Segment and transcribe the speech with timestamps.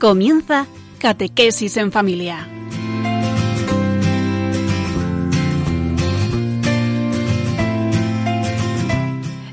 [0.00, 0.66] Comienza
[0.98, 2.48] Catequesis en Familia.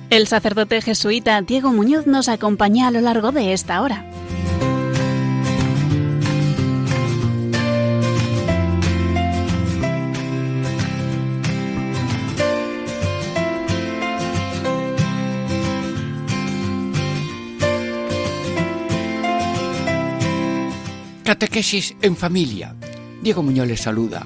[0.09, 4.05] El sacerdote jesuita Diego Muñoz nos acompaña a lo largo de esta hora.
[21.37, 22.75] Catequesis en familia.
[23.21, 24.25] Diego Muñoz les saluda.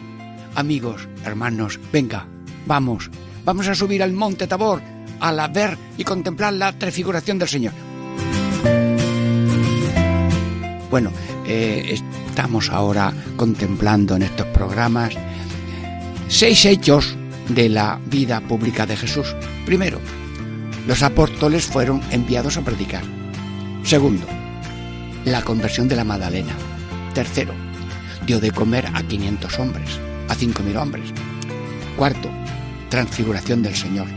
[0.56, 2.26] Amigos, hermanos, venga,
[2.66, 3.12] vamos,
[3.44, 4.82] vamos a subir al monte Tabor
[5.20, 7.74] a la ver y contemplar la transfiguración del Señor.
[10.90, 11.12] Bueno,
[11.46, 12.00] eh,
[12.30, 15.14] estamos ahora contemplando en estos programas
[16.30, 17.18] seis hechos
[17.50, 19.36] de la vida pública de Jesús.
[19.66, 20.00] Primero,
[20.88, 23.04] los apóstoles fueron enviados a predicar.
[23.84, 24.26] Segundo,
[25.26, 26.71] la conversión de la Magdalena.
[27.14, 27.54] Tercero,
[28.26, 31.12] dio de comer a 500 hombres, a 5.000 hombres.
[31.98, 32.30] Cuarto,
[32.90, 34.08] transfiguración del Señor.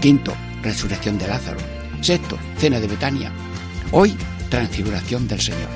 [0.00, 1.60] Quinto, resurrección de Lázaro.
[2.00, 3.30] Sexto, cena de Betania.
[3.90, 4.16] Hoy,
[4.48, 5.68] transfiguración del Señor.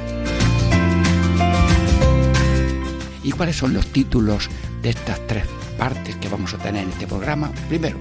[3.22, 4.48] ¿Y cuáles son los títulos
[4.80, 5.44] de estas tres
[5.76, 7.52] partes que vamos a tener en este programa?
[7.68, 7.98] Primero,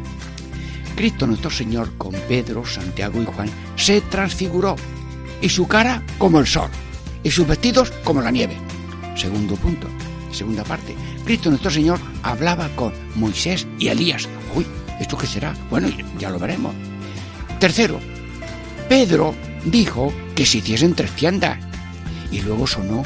[0.96, 4.78] Cristo nuestro Señor con Pedro, Santiago y Juan se transfiguró
[5.42, 6.70] y su cara como el sol
[7.26, 8.56] y sus vestidos como la nieve.
[9.18, 9.88] Segundo punto,
[10.32, 10.96] segunda parte.
[11.26, 14.30] Cristo nuestro Señor hablaba con Moisés y Elías.
[14.56, 14.66] Uy,
[15.02, 15.54] ¿esto qué será?
[15.70, 16.74] Bueno, ya lo veremos.
[17.60, 18.00] Tercero,
[18.88, 19.34] Pedro
[19.66, 21.58] dijo que se hiciesen tres tiendas.
[22.32, 23.04] Y luego sonó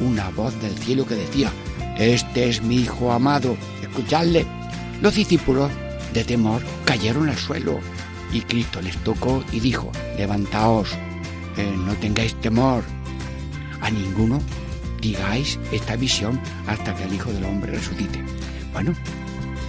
[0.00, 1.50] una voz del cielo que decía,
[1.96, 4.44] Este es mi Hijo amado, escuchadle.
[5.00, 5.70] Los discípulos,
[6.12, 7.80] de temor, cayeron al suelo.
[8.32, 10.90] Y Cristo les tocó y dijo, Levantaos,
[11.86, 12.84] no tengáis temor
[13.82, 14.40] a ninguno
[15.00, 18.24] digáis esta visión hasta que el Hijo del Hombre resucite.
[18.72, 18.94] Bueno,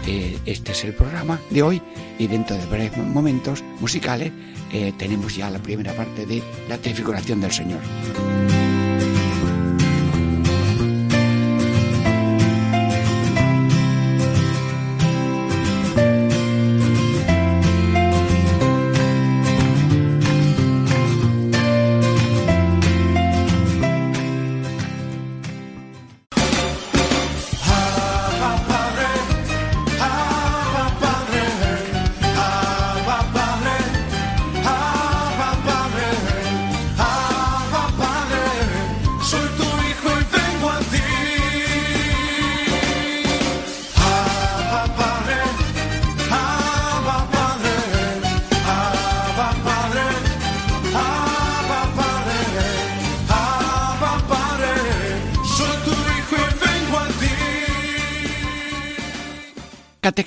[0.08, 1.82] eh, este es el programa de hoy
[2.20, 4.32] y dentro de breves momentos musicales
[4.72, 7.80] eh, tenemos ya la primera parte de la transfiguración del Señor.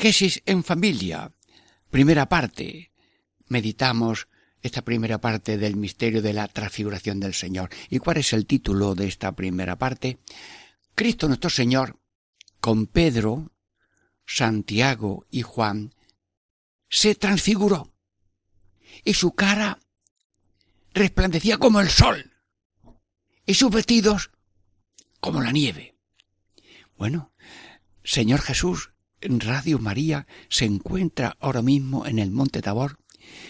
[0.06, 1.32] Catequesis en familia.
[1.90, 2.92] Primera parte.
[3.48, 4.28] Meditamos
[4.62, 7.70] esta primera parte del misterio de la transfiguración del Señor.
[7.90, 10.20] ¿Y cuál es el título de esta primera parte?
[10.94, 11.98] Cristo nuestro Señor,
[12.60, 13.50] con Pedro,
[14.24, 15.92] Santiago y Juan,
[16.88, 17.92] se transfiguró.
[19.02, 19.80] Y su cara
[20.94, 22.32] resplandecía como el sol.
[23.44, 24.30] Y sus vestidos
[25.18, 25.96] como la nieve.
[26.96, 27.32] Bueno,
[28.04, 32.98] Señor Jesús, Radio María se encuentra ahora mismo en el Monte Tabor,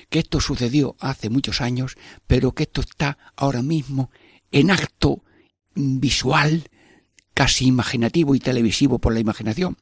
[0.09, 1.97] que esto sucedió hace muchos años,
[2.27, 4.11] pero que esto está ahora mismo
[4.53, 5.23] en acto
[5.75, 6.71] visual,
[7.35, 9.77] casi imaginativo y televisivo por la imaginación,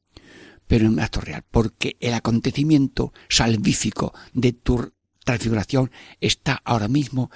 [0.66, 4.92] pero en acto real, porque el acontecimiento salvífico de tu
[5.24, 5.90] transfiguración
[6.20, 7.30] está ahora mismo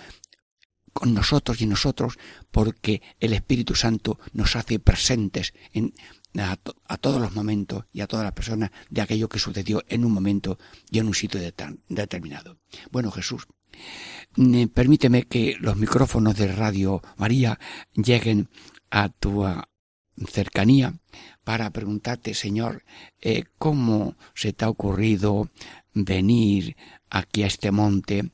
[0.93, 2.19] con nosotros y en nosotros,
[2.51, 5.95] porque el Espíritu Santo nos hace presentes en,
[6.37, 10.13] a, todos los momentos y a todas las personas de aquello que sucedió en un
[10.13, 10.59] momento
[10.91, 11.41] y en un sitio
[11.89, 12.59] determinado.
[12.91, 13.47] Bueno, Jesús,
[14.37, 17.59] mm, permíteme que los micrófonos de Radio María
[17.95, 18.49] lleguen
[18.91, 19.45] a tu
[20.27, 20.95] cercanía
[21.45, 22.85] para preguntarte, Señor,
[23.21, 25.51] eh, ¿cómo se te ha ocurrido
[25.95, 26.77] venir
[27.11, 28.31] aquí a este monte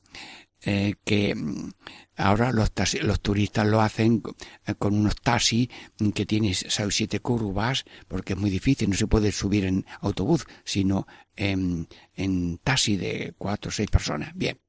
[0.65, 1.71] eh, que mm,
[2.17, 2.71] Ahora los,
[3.01, 4.23] los turistas lo hacen
[4.65, 5.67] eh, con unos taxis
[6.13, 10.45] que tienen seis siete curvas, porque es muy difícil, no se puede subir en autobús,
[10.63, 14.31] sino en, en taxi de cuatro o seis personas.
[14.33, 14.59] Bien.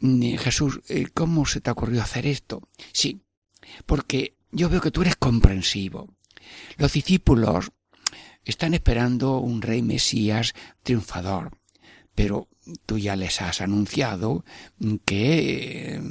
[0.00, 2.68] Mm, Jesús, eh, ¿cómo se te ha ocurrido hacer esto?
[2.92, 3.22] Sí,
[3.86, 6.14] porque yo veo que tú eres comprensivo.
[6.76, 7.72] Los discípulos
[8.44, 10.52] están esperando un rey Mesías
[10.82, 11.57] triunfador,
[12.18, 12.48] pero
[12.84, 14.44] tú ya les has anunciado
[15.04, 16.02] que eh,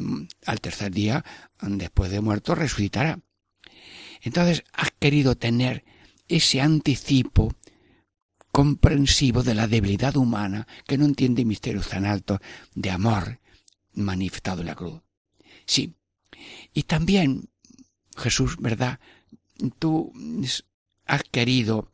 [0.45, 1.25] al tercer día,
[1.59, 3.19] después de muerto, resucitará.
[4.21, 5.83] Entonces has querido tener
[6.29, 7.53] ese anticipo
[8.53, 12.39] comprensivo de la debilidad humana que no entiende misterios tan altos
[12.73, 13.41] de amor
[13.91, 15.01] manifestado en la cruz.
[15.65, 15.93] Sí.
[16.73, 17.49] Y también,
[18.15, 19.01] Jesús, ¿verdad?
[19.77, 20.13] Tú
[21.05, 21.91] has querido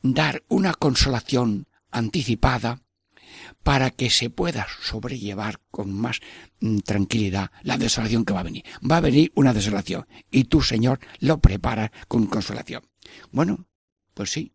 [0.00, 2.82] dar una consolación anticipada
[3.62, 6.20] para que se pueda sobrellevar con más
[6.60, 8.64] mm, tranquilidad la desolación que va a venir.
[8.88, 12.82] Va a venir una desolación y tú, Señor, lo preparas con consolación.
[13.30, 13.66] Bueno,
[14.14, 14.52] pues sí.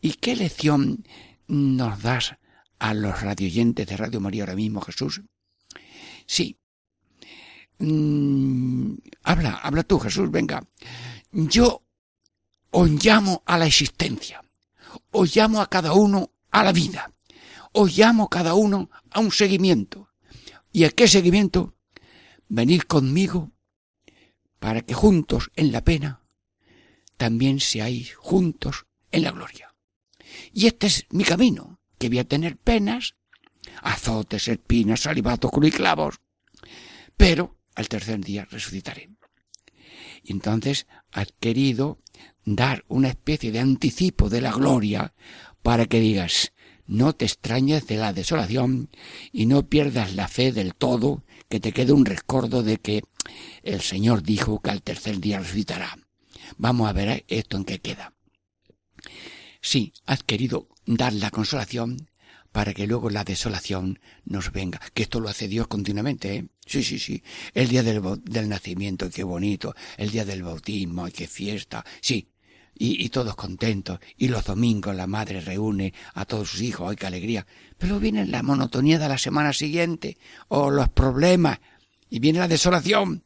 [0.00, 1.04] ¿Y qué lección
[1.46, 2.36] nos das
[2.78, 5.22] a los radioyentes de Radio María ahora mismo, Jesús?
[6.26, 6.56] Sí.
[7.78, 10.62] Mm, habla, habla tú, Jesús, venga.
[11.32, 11.82] Yo
[12.70, 14.42] os llamo a la existencia,
[15.10, 17.12] os llamo a cada uno a la vida,
[17.72, 20.08] os llamo cada uno a un seguimiento.
[20.72, 21.74] ¿Y a qué seguimiento?
[22.48, 23.52] Venid conmigo
[24.58, 26.20] para que juntos en la pena
[27.16, 29.74] también seáis juntos en la gloria.
[30.52, 33.14] Y este es mi camino, que voy a tener penas,
[33.82, 36.20] azotes, espinas, salivatos, clavos,
[37.16, 39.10] pero al tercer día resucitaré.
[40.22, 41.98] Y entonces has querido
[42.44, 45.14] dar una especie de anticipo de la gloria
[45.62, 46.52] para que digas,
[46.90, 48.90] no te extrañes de la desolación
[49.32, 53.04] y no pierdas la fe del todo, que te quede un recuerdo de que
[53.62, 55.96] el Señor dijo que al tercer día resucitará.
[56.58, 58.12] Vamos a ver esto en qué queda.
[59.62, 62.08] Sí, has querido dar la consolación
[62.50, 64.80] para que luego la desolación nos venga.
[64.92, 66.48] Que esto lo hace Dios continuamente, ¿eh?
[66.66, 67.22] Sí, sí, sí.
[67.54, 69.76] El día del, del nacimiento, qué bonito.
[69.96, 71.84] El día del bautismo, qué fiesta.
[72.00, 72.28] Sí,
[72.82, 77.06] y, todos contentos, y los domingos la madre reúne a todos sus hijos, ¡ay, qué
[77.06, 77.46] alegría!
[77.76, 80.16] Pero viene la monotonía de la semana siguiente,
[80.48, 81.60] o los problemas,
[82.08, 83.22] y viene la desolación,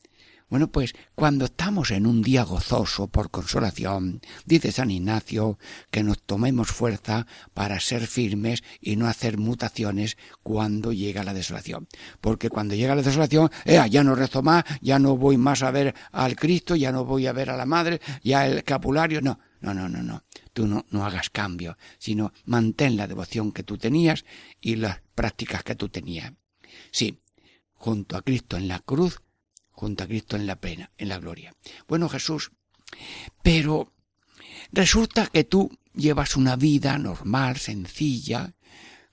[0.54, 5.58] bueno, pues cuando estamos en un día gozoso por consolación, dice San Ignacio
[5.90, 11.88] que nos tomemos fuerza para ser firmes y no hacer mutaciones cuando llega la desolación.
[12.20, 15.72] Porque cuando llega la desolación, eh, ya no rezo más, ya no voy más a
[15.72, 19.40] ver al Cristo, ya no voy a ver a la Madre, ya el capulario, no,
[19.60, 20.22] no, no, no, no.
[20.52, 24.24] Tú no, no hagas cambio, sino mantén la devoción que tú tenías
[24.60, 26.32] y las prácticas que tú tenías.
[26.92, 27.18] Sí,
[27.72, 29.18] junto a Cristo en la cruz
[29.74, 31.52] junto a Cristo en la pena, en la gloria.
[31.86, 32.52] Bueno, Jesús,
[33.42, 33.92] pero
[34.72, 38.54] resulta que tú llevas una vida normal, sencilla,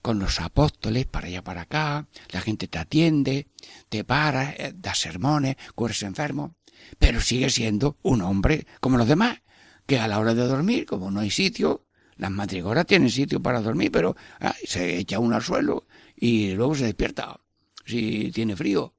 [0.02, 3.48] con los apóstoles para allá para acá, la gente te atiende,
[3.90, 6.56] te para, eh, das sermones, curas enfermo,
[6.98, 9.42] pero sigues siendo un hombre como los demás,
[9.86, 11.86] que a la hora de dormir, como no hay sitio,
[12.16, 14.16] las madrigoras tienen sitio para dormir, pero
[14.64, 17.40] se echa uno al suelo y luego se despierta
[17.86, 18.94] si tiene frío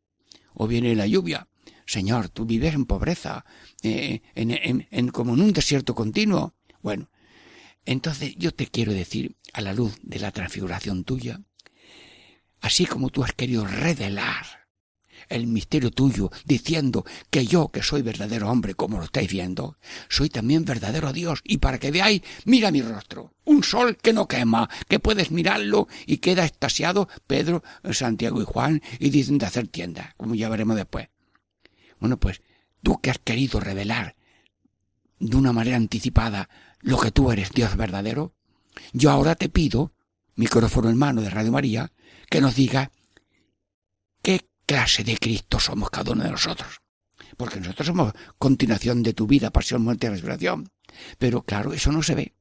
[0.55, 1.49] o viene la lluvia.
[1.87, 3.44] Señor, tú vives en pobreza,
[3.82, 6.55] eh, en, como en un desierto continuo.
[6.82, 7.11] Bueno,
[7.84, 11.40] entonces yo te quiero decir, a la luz de la transfiguración tuya,
[12.61, 14.62] así como tú has querido revelar
[15.29, 19.78] el misterio tuyo, diciendo que yo, que soy verdadero hombre, como lo estáis viendo,
[20.09, 24.28] soy también verdadero Dios, y para que veáis, mira mi rostro, un sol que no
[24.28, 29.68] quema, que puedes mirarlo y queda extasiado Pedro, Santiago y Juan, y dicen de hacer
[29.68, 31.09] tienda, como ya veremos después.
[32.02, 32.42] Bueno, pues
[32.82, 34.16] tú que has querido revelar
[35.21, 36.49] de una manera anticipada
[36.80, 38.35] lo que tú eres Dios verdadero,
[38.92, 39.92] yo ahora te pido,
[40.35, 41.92] micrófono en mano de Radio María,
[42.28, 42.90] que nos diga
[44.21, 46.80] qué clase de Cristo somos cada uno de nosotros.
[47.37, 50.73] Porque nosotros somos continuación de tu vida, pasión, muerte y resurrección.
[51.18, 52.35] Pero claro, eso no se ve.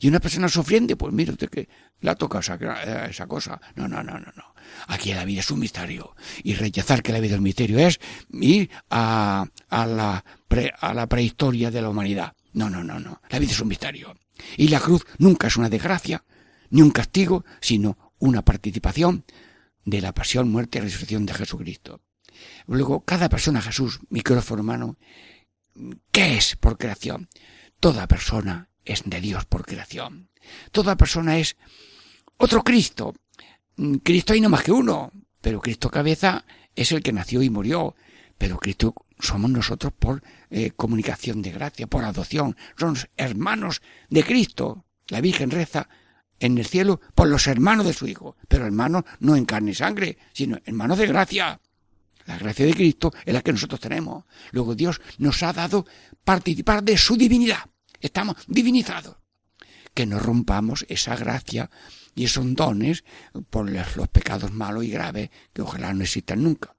[0.00, 1.68] Y una persona sufriendo, pues mira usted que
[2.00, 3.60] la toca esa, eh, esa cosa.
[3.76, 4.54] No, no, no, no, no.
[4.88, 6.14] Aquí la vida es un misterio.
[6.42, 8.00] Y rechazar que la vida es un misterio es
[8.32, 10.24] ir a, a, la,
[10.80, 12.34] a la prehistoria de la humanidad.
[12.52, 13.20] No, no, no, no.
[13.30, 14.16] La vida es un misterio.
[14.56, 16.24] Y la cruz nunca es una desgracia,
[16.70, 19.24] ni un castigo, sino una participación
[19.84, 22.00] de la pasión, muerte y resurrección de Jesucristo.
[22.66, 24.96] Luego, cada persona, Jesús, micrófono humano,
[26.10, 27.28] ¿qué es por creación?
[27.80, 30.30] Toda persona es de Dios por creación.
[30.70, 31.56] Toda persona es
[32.36, 33.14] otro Cristo.
[33.76, 37.50] Mm, Cristo hay no más que uno, pero Cristo cabeza es el que nació y
[37.50, 37.94] murió.
[38.38, 42.56] Pero Cristo somos nosotros por eh, comunicación de gracia, por adopción.
[42.76, 44.84] Somos hermanos de Cristo.
[45.08, 45.88] La Virgen reza
[46.40, 49.74] en el cielo por los hermanos de su Hijo, pero hermanos no en carne y
[49.74, 51.60] sangre, sino hermanos de gracia.
[52.26, 54.24] La gracia de Cristo es la que nosotros tenemos.
[54.50, 55.86] Luego Dios nos ha dado
[56.24, 57.60] participar de su divinidad.
[58.04, 59.16] Estamos divinizados.
[59.94, 61.70] que no rompamos esa gracia
[62.16, 63.04] y esos dones
[63.48, 66.76] por los pecados malos y graves que ojalá no existan nunca.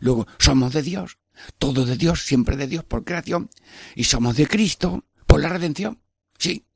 [0.00, 1.18] Luego, somos de Dios,
[1.58, 3.50] todo de Dios, siempre de Dios por creación,
[3.94, 6.00] y somos de Cristo por la redención.
[6.38, 6.66] Sí,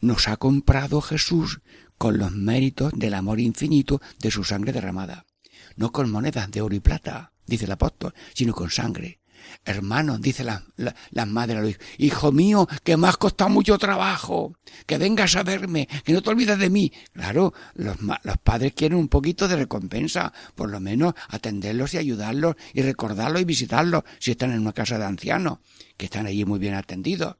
[0.00, 1.60] nos ha comprado Jesús
[1.98, 5.26] con los méritos del amor infinito de su sangre derramada,
[5.74, 9.20] no con monedas de oro y plata, dice el apóstol, sino con sangre.
[9.64, 14.56] Hermano, dice la, la, madre a los hijo mío, que me has costado mucho trabajo,
[14.86, 16.92] que vengas a verme, que no te olvides de mí.
[17.12, 22.56] Claro, los, los padres quieren un poquito de recompensa, por lo menos atenderlos y ayudarlos
[22.74, 25.58] y recordarlos y visitarlos si están en una casa de ancianos,
[25.96, 27.36] que están allí muy bien atendidos.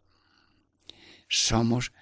[1.29, 1.93] Somos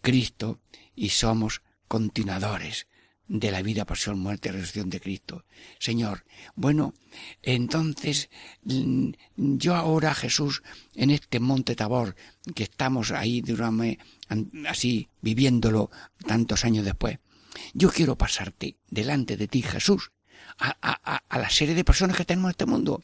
[0.00, 0.60] Cristo
[0.94, 2.86] y somos continuadores
[3.28, 5.44] de la vida, pasión, muerte y resurrección de Cristo.
[5.78, 6.24] Señor,
[6.54, 6.94] bueno,
[7.42, 8.30] entonces
[8.64, 10.62] mm, yo ahora, Jesús,
[10.94, 12.14] en este monte Tabor,
[12.54, 13.42] que estamos ahí,
[14.68, 15.90] así, viviéndolo
[16.26, 17.18] tantos años después,
[17.74, 20.12] yo quiero pasarte delante de ti, Jesús,
[20.58, 23.02] a, a, a la serie de personas que tenemos en este mundo.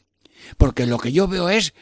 [0.57, 1.73] Porque lo que yo veo es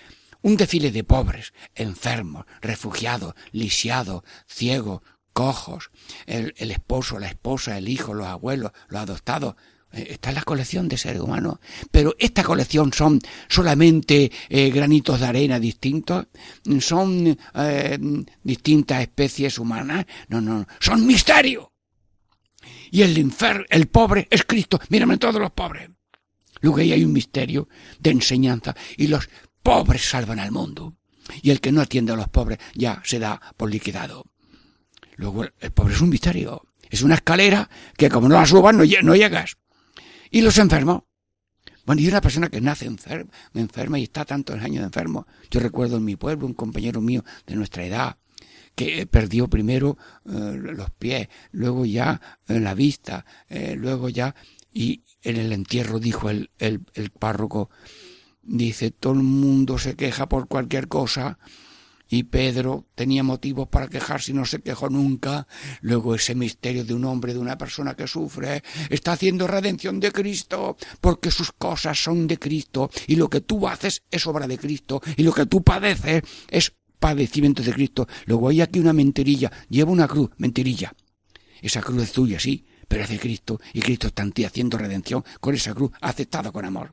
[0.41, 5.01] un desfile de pobres, enfermos, refugiados, lisiados, ciegos,
[5.38, 5.91] cojos,
[6.25, 9.53] el, esposo, la esposa, el hijo, los abuelos, los adoptados.
[9.91, 11.60] Eh, está en la colección de seres humanos.
[11.91, 16.25] Pero esta colección son solamente eh, granitos de arena distintos,
[16.79, 18.00] son eh,
[18.41, 20.08] distintas especies humanas.
[20.27, 20.67] No, no, no.
[20.79, 21.72] son misterio.
[22.89, 24.79] Y el infer, el pobre es Cristo.
[24.89, 25.88] Mírame todos los pobres.
[26.62, 29.29] Luego ahí hay un misterio de enseñanza y los
[29.62, 30.96] pobres salvan al mundo.
[31.44, 34.25] Y el que no atiende a los pobres ya se da por liquidado.
[35.17, 36.63] Luego el pobre es un misterio.
[36.89, 39.57] Es una escalera que como no la subas no, llegas.
[40.31, 41.03] Y los enfermos.
[41.86, 45.25] Bueno, y una persona que nace enferma, y está tantos años enfermo.
[45.50, 48.17] Yo recuerdo en mi pueblo un compañero mío de nuestra edad
[48.75, 54.36] que perdió primero eh, los pies, luego ya eh, la vista, eh, luego ya
[54.71, 57.71] y en el entierro dijo el, el párroco,
[58.43, 61.39] dice, todo el mundo se queja por cualquier cosa,
[62.09, 65.47] y Pedro tenía motivos para quejarse y no se quejó nunca.
[65.81, 70.11] Luego ese misterio de un hombre, de una persona que sufre, está haciendo redención de
[70.11, 74.57] Cristo, porque sus cosas son de Cristo, y lo que tú haces es obra de
[74.57, 78.07] Cristo, y lo que tú padeces es padecimiento de Cristo.
[78.25, 80.93] Luego hay aquí una mentirilla, lleva una cruz, mentirilla.
[81.61, 84.77] Esa cruz es tuya, sí, pero es de Cristo, y Cristo está en ti haciendo
[84.77, 86.91] redención con esa cruz, aceptada con amor.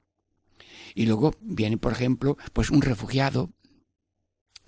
[0.95, 3.51] Y luego viene, por ejemplo, pues un refugiado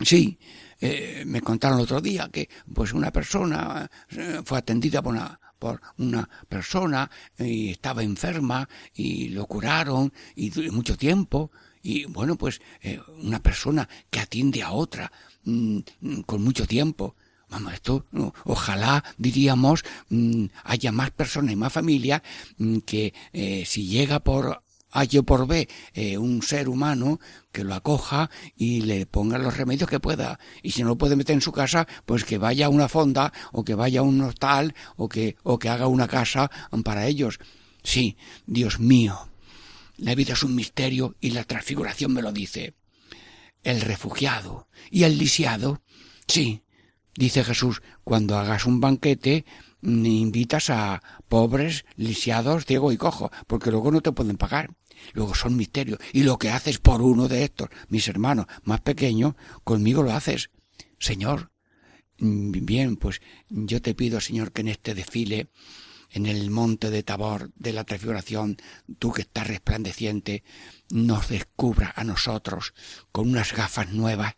[0.01, 0.39] Sí,
[0.79, 5.41] eh, me contaron el otro día que pues una persona eh, fue atendida por una,
[5.59, 11.51] por una persona y estaba enferma y lo curaron y mucho tiempo
[11.83, 15.11] y bueno pues eh, una persona que atiende a otra
[15.45, 15.81] mm,
[16.27, 17.17] con mucho tiempo.
[17.49, 18.05] Vamos, esto,
[18.45, 22.21] ojalá, diríamos, mm, haya más personas y más familias
[22.59, 23.15] mm, que
[23.65, 24.65] si llega por
[24.97, 27.21] hay por B eh, un ser humano
[27.53, 30.39] que lo acoja y le ponga los remedios que pueda.
[30.63, 33.33] Y si no lo puede meter en su casa, pues que vaya a una fonda
[33.53, 36.51] o que vaya a un hostal o que, o que haga una casa
[36.83, 37.39] para ellos.
[37.83, 39.29] Sí, Dios mío,
[39.99, 42.75] la vida es un misterio y la transfiguración me lo dice.
[43.63, 45.83] El refugiado y el lisiado,
[46.27, 46.63] sí,
[47.17, 49.45] dice Jesús, cuando hagas un banquete,
[49.87, 54.75] invitas a pobres, lisiados, ciegos y cojos, porque luego no te pueden pagar.
[55.13, 55.99] Luego son misterios.
[56.13, 60.51] Y lo que haces por uno de estos, mis hermanos más pequeños, conmigo lo haces.
[60.99, 61.53] Señor,
[62.19, 65.51] mm, bien, pues yo te pido, Señor, que en este desfile,
[66.11, 68.57] en el monte de Tabor de la transfiguración,
[68.99, 70.45] tú que estás resplandeciente,
[70.91, 72.75] nos descubra a nosotros
[73.13, 74.35] con unas gafas nuevas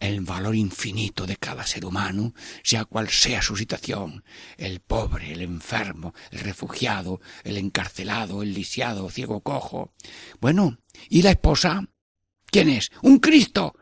[0.00, 4.24] el valor infinito de cada ser humano, sea cual sea su situación,
[4.56, 9.94] el pobre, el enfermo, el refugiado, el encarcelado, el lisiado, ciego cojo.
[10.40, 11.88] Bueno, ¿y la esposa?
[12.46, 12.90] ¿Quién es?
[13.02, 13.74] Un Cristo.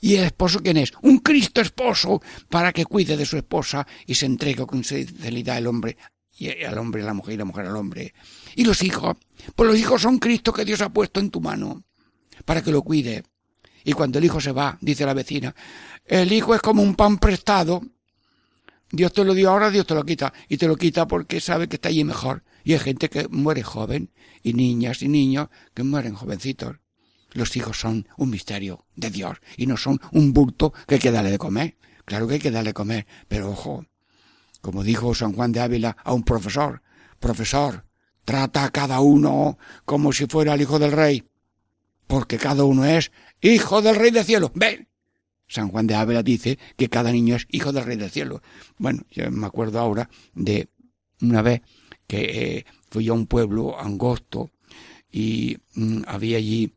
[0.00, 0.92] ¿Y el esposo quién es?
[1.02, 5.66] Un Cristo esposo para que cuide de su esposa y se entregue con sinceridad al
[5.66, 5.96] hombre
[6.32, 8.14] y al hombre a la mujer y la mujer al hombre.
[8.56, 9.16] ¿Y los hijos?
[9.54, 11.84] Pues los hijos son Cristo que Dios ha puesto en tu mano
[12.46, 13.24] para que lo cuide
[13.84, 15.54] y cuando el hijo se va, dice la vecina,
[16.06, 17.82] el hijo es como un pan prestado.
[18.90, 20.32] Dios te lo dio ahora, Dios te lo quita.
[20.48, 22.42] Y te lo quita porque sabe que está allí mejor.
[22.64, 24.10] Y hay gente que muere joven,
[24.42, 26.76] y niñas y niños que mueren jovencitos.
[27.32, 31.12] Los hijos son un misterio de Dios y no son un bulto que hay que
[31.12, 31.76] darle de comer.
[32.04, 33.86] Claro que hay que darle de comer, pero ojo,
[34.60, 36.82] como dijo San Juan de Ávila a un profesor,
[37.20, 37.84] profesor,
[38.24, 41.28] trata a cada uno como si fuera el hijo del rey,
[42.08, 44.50] porque cada uno es hijo del rey de cielo.
[44.54, 44.88] Ven.
[45.50, 48.40] San Juan de Ávila dice que cada niño es hijo del Rey del Cielo.
[48.78, 50.68] Bueno, yo me acuerdo ahora de
[51.20, 51.62] una vez
[52.06, 52.20] que
[52.56, 54.52] eh, fui a un pueblo angosto
[55.10, 56.72] y mm, había allí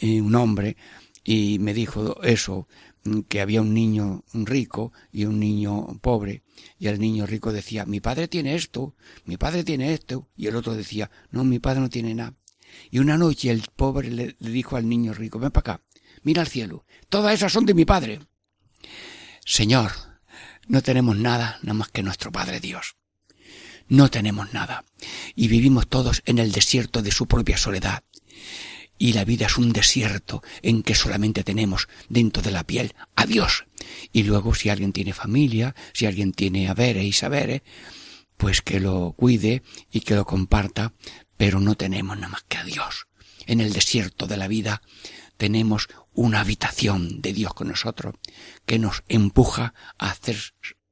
[0.00, 0.76] eh, un hombre
[1.24, 2.68] y me dijo eso,
[3.04, 6.42] mm, que había un niño rico y un niño pobre.
[6.78, 10.28] Y el niño rico decía, mi padre tiene esto, mi padre tiene esto.
[10.36, 12.34] Y el otro decía, no, mi padre no tiene nada.
[12.90, 15.84] Y una noche el pobre le, dijo al niño rico, ven para acá,
[16.22, 18.20] mira al cielo, todas esas son de mi padre.
[19.44, 19.92] Señor,
[20.68, 22.96] no tenemos nada nada más que nuestro Padre Dios.
[23.88, 24.84] No tenemos nada.
[25.34, 28.04] Y vivimos todos en el desierto de su propia soledad.
[28.98, 33.26] Y la vida es un desierto en que solamente tenemos dentro de la piel a
[33.26, 33.64] Dios.
[34.12, 37.62] Y luego si alguien tiene familia, si alguien tiene haberes y saberes,
[38.36, 40.94] pues que lo cuide y que lo comparta,
[41.42, 43.08] pero no tenemos nada más que a Dios.
[43.46, 44.80] En el desierto de la vida
[45.38, 48.14] tenemos una habitación de Dios con nosotros
[48.64, 50.36] que nos empuja a hacer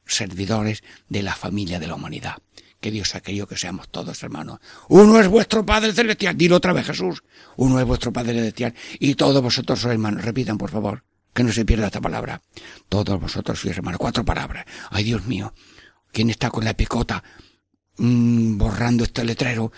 [0.05, 2.39] servidores de la familia de la humanidad.
[2.81, 4.59] Que Dios ha querido que seamos todos hermanos.
[4.89, 6.37] Uno es vuestro Padre Celestial.
[6.37, 7.23] Dilo otra vez Jesús.
[7.57, 8.75] Uno es vuestro Padre Celestial.
[8.99, 10.25] Y todos vosotros sois hermanos.
[10.25, 11.05] Repitan, por favor.
[11.33, 12.43] Que no se pierda esta palabra.
[12.89, 14.01] Todos vosotros sois hermanos.
[14.01, 14.65] Cuatro palabras.
[14.91, 15.55] Ay, Dios mío.
[16.11, 17.23] ¿Quién está con la picota
[17.99, 19.71] mm, borrando este letrero?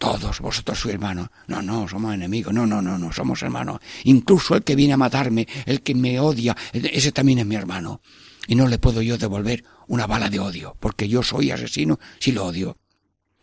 [0.00, 1.28] Todos vosotros sois hermanos.
[1.46, 2.54] No, no, somos enemigos.
[2.54, 3.80] No, no, no, no, somos hermanos.
[4.04, 8.00] Incluso el que viene a matarme, el que me odia, ese también es mi hermano.
[8.46, 12.32] Y no le puedo yo devolver una bala de odio, porque yo soy asesino si
[12.32, 12.78] lo odio.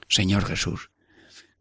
[0.10, 0.90] Señor Jesús,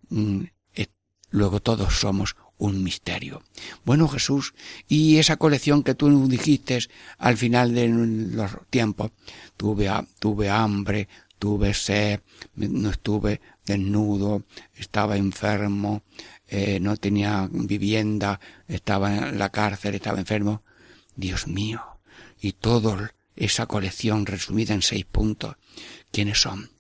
[0.09, 0.87] mm, eh,
[1.29, 3.43] luego todos somos un misterio.
[3.85, 4.55] Bueno, Jesús,
[4.89, 6.79] y esa colección que tú dijiste
[7.19, 9.11] al final de los tiempos,
[9.59, 11.07] tuve, tuve hambre,
[11.39, 12.21] tuve sed,
[12.55, 16.03] no estuve desnudo, estaba enfermo,
[16.49, 20.63] eh, no tenía vivienda, estaba en la cárcel, estaba enfermo.
[21.17, 21.83] Dios mío,
[22.41, 25.57] y toda esa colección resumida en seis puntos,
[26.13, 26.71] ¿quiénes son?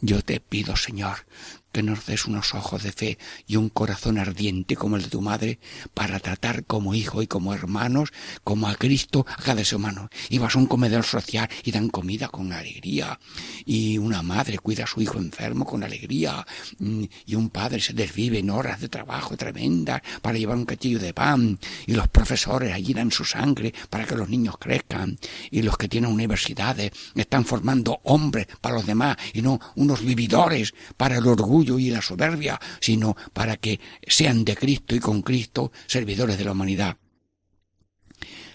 [0.00, 1.26] Yo te pido, Señor,
[1.72, 5.20] que nos des unos ojos de fe y un corazón ardiente como el de tu
[5.20, 5.58] madre
[5.94, 8.12] para tratar como hijo y como hermanos,
[8.44, 10.08] como a Cristo a cada ser humano.
[10.28, 13.18] Y vas a un comedor social y dan comida con alegría.
[13.64, 16.46] Y una madre cuida a su hijo enfermo con alegría.
[16.78, 20.98] Mm, y un padre se desvive en horas de trabajo tremendas para llevar un cachillo
[20.98, 21.58] de pan.
[21.86, 25.18] Y los profesores allí dan su sangre para que los niños crezcan.
[25.50, 30.74] Y los que tienen universidades están formando hombres para los demás y no unos vividores
[30.96, 35.72] para el orgullo y la soberbia, sino para que sean de Cristo y con Cristo
[35.86, 36.96] servidores de la humanidad.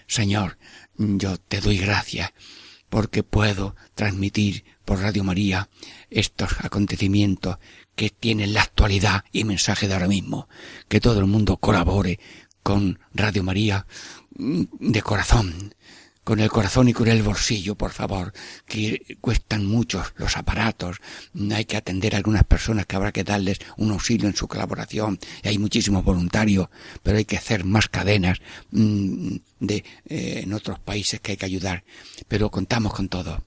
[0.06, 0.58] Señor,
[0.96, 2.32] yo te doy gracias
[2.88, 5.68] porque puedo transmitir por Radio María
[6.10, 7.58] estos acontecimientos
[7.94, 10.48] que tienen la actualidad y mensaje de ahora mismo.
[10.88, 12.18] Que todo el mundo colabore
[12.62, 13.86] con Radio María
[14.30, 15.74] de corazón,
[16.28, 18.34] con el corazón y con el bolsillo, por favor,
[18.66, 20.98] que cuestan muchos los aparatos,
[21.50, 25.18] hay que atender a algunas personas que habrá que darles un auxilio en su colaboración,
[25.42, 26.68] y hay muchísimos voluntarios,
[27.02, 28.40] pero hay que hacer más cadenas
[28.72, 31.82] mm, de eh, en otros países que hay que ayudar,
[32.28, 33.42] pero contamos con todo.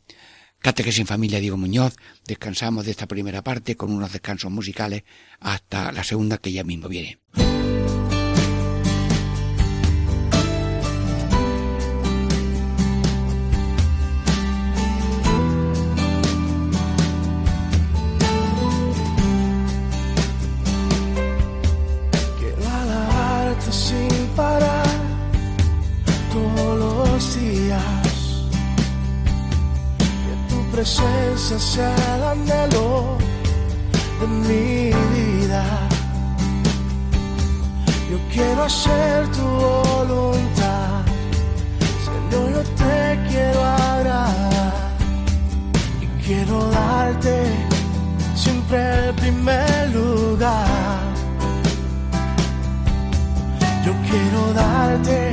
[0.57, 1.93] Catequesis sin familia Diego Muñoz,
[2.25, 5.03] descansamos de esta primera parte con unos descansos musicales
[5.39, 7.19] hasta la segunda que ya mismo viene.
[30.81, 33.15] Presencia sea el anhelo
[34.19, 35.63] de mi vida.
[38.09, 41.03] Yo quiero hacer tu voluntad,
[42.05, 44.73] Señor, yo te quiero agradar
[46.01, 47.35] y quiero darte
[48.33, 50.99] siempre el primer lugar.
[53.85, 55.31] Yo quiero darte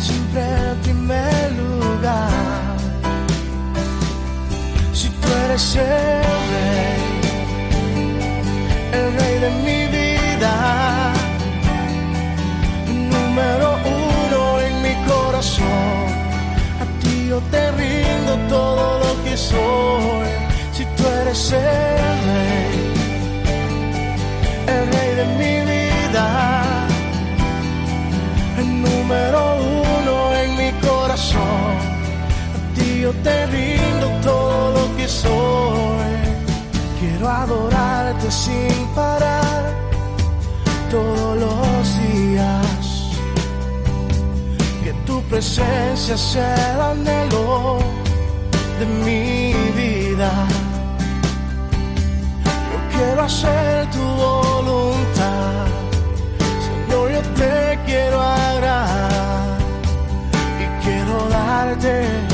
[0.00, 2.67] siempre el primer lugar
[5.48, 5.86] eres el
[6.52, 7.00] rey,
[8.98, 10.54] el rey de mi vida,
[13.14, 16.00] número uno en mi corazón.
[16.82, 20.28] A ti yo te rindo todo lo que soy,
[20.72, 22.76] si tú eres el rey,
[24.74, 26.26] el rey de mi vida,
[28.58, 31.72] el número uno en mi corazón.
[32.56, 36.12] A ti yo te rindo todo soy.
[37.00, 39.62] Quiero adorarte sin parar
[40.90, 43.10] todos los días.
[44.84, 47.78] Que tu presencia sea el anhelo
[48.78, 50.30] de mi vida.
[52.70, 55.66] Yo quiero hacer tu voluntad,
[56.66, 59.58] Señor, yo te quiero agradar
[60.62, 62.27] y quiero darte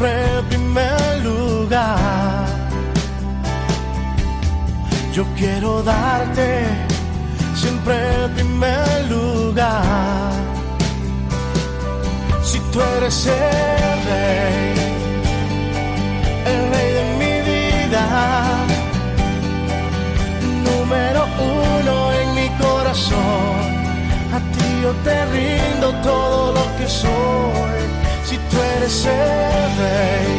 [0.00, 2.46] siempre primer lugar.
[5.12, 6.64] Yo quiero darte
[7.54, 10.32] siempre el primer lugar.
[12.42, 14.74] Si tú eres el rey,
[16.50, 18.04] el rey de mi vida,
[20.64, 23.62] número uno en mi corazón,
[24.36, 27.99] a ti yo te rindo todo lo que soy.
[28.50, 30.30] Tú eres el rey,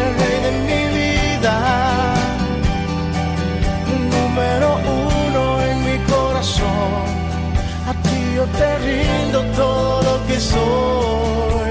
[0.00, 1.56] el rey de mi vida,
[4.14, 7.02] número uno en mi corazón,
[7.88, 11.61] a ti yo te rindo todo lo que soy.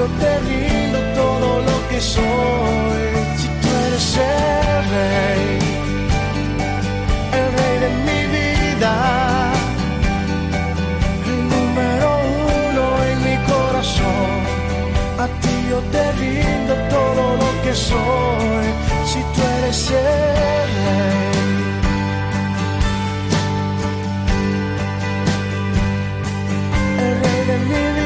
[0.00, 3.02] Yo te rindo todo lo que soy.
[3.40, 5.44] Si tú eres el rey,
[7.38, 8.94] el rey de mi vida,
[11.52, 12.08] número
[12.64, 14.30] uno en mi corazón.
[15.24, 18.66] A ti yo te rindo todo lo que soy,
[19.10, 21.28] si tú eres el rey.
[27.06, 27.99] El rey de mi vida.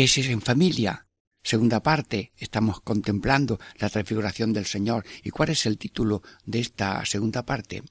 [0.00, 1.06] Catequesis en familia.
[1.42, 5.04] Segunda parte, estamos contemplando la transfiguración del Señor.
[5.22, 7.82] ¿Y cuál es el título de esta segunda parte?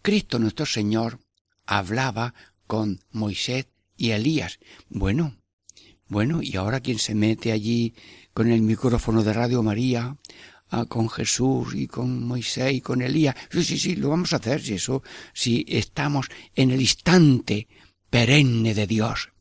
[0.00, 1.18] Cristo nuestro Señor
[1.66, 2.32] hablaba
[2.66, 3.66] con Moisés
[3.98, 4.60] y Elías.
[4.88, 5.36] Bueno,
[6.08, 7.94] bueno, y ahora quien se mete allí
[8.32, 10.16] con el micrófono de Radio María,
[10.70, 13.36] ah, con Jesús y con Moisés y con Elías.
[13.50, 15.02] Sí, sí, sí, lo vamos a hacer, si eso,
[15.34, 17.68] si estamos en el instante
[18.08, 19.32] perenne de Dios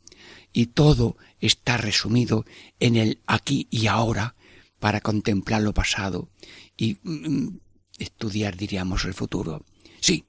[0.51, 2.45] y todo está resumido
[2.79, 4.35] en el aquí y ahora
[4.79, 6.29] para contemplar lo pasado
[6.77, 7.59] y mm,
[7.99, 9.65] estudiar, diríamos, el futuro.
[9.99, 10.25] Sí,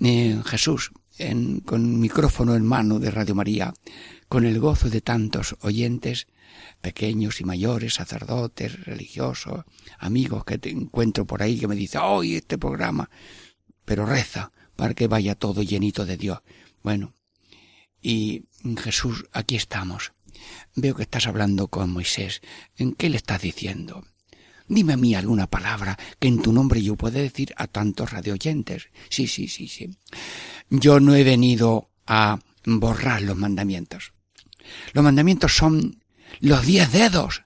[0.00, 0.92] eh, Jesús,
[1.64, 3.74] con micrófono en mano de Radio María,
[4.28, 6.28] con el gozo de tantos oyentes,
[6.80, 9.64] pequeños y mayores, sacerdotes, religiosos,
[9.98, 13.10] amigos que te encuentro por ahí que me dicen, hoy este programa,
[13.84, 16.40] pero reza para que vaya todo llenito de Dios.
[16.82, 17.14] Bueno,
[18.00, 18.44] y
[18.78, 20.12] Jesús, aquí estamos.
[20.74, 22.40] Veo que estás hablando con Moisés.
[22.76, 24.04] ¿En qué le estás diciendo?
[24.68, 28.88] Dime a mí alguna palabra que en tu nombre yo pueda decir a tantos radioyentes.
[29.08, 29.96] Sí, sí, sí, sí.
[30.68, 34.12] Yo no he venido a borrar los mandamientos.
[34.92, 36.02] Los mandamientos son
[36.40, 37.44] los diez dedos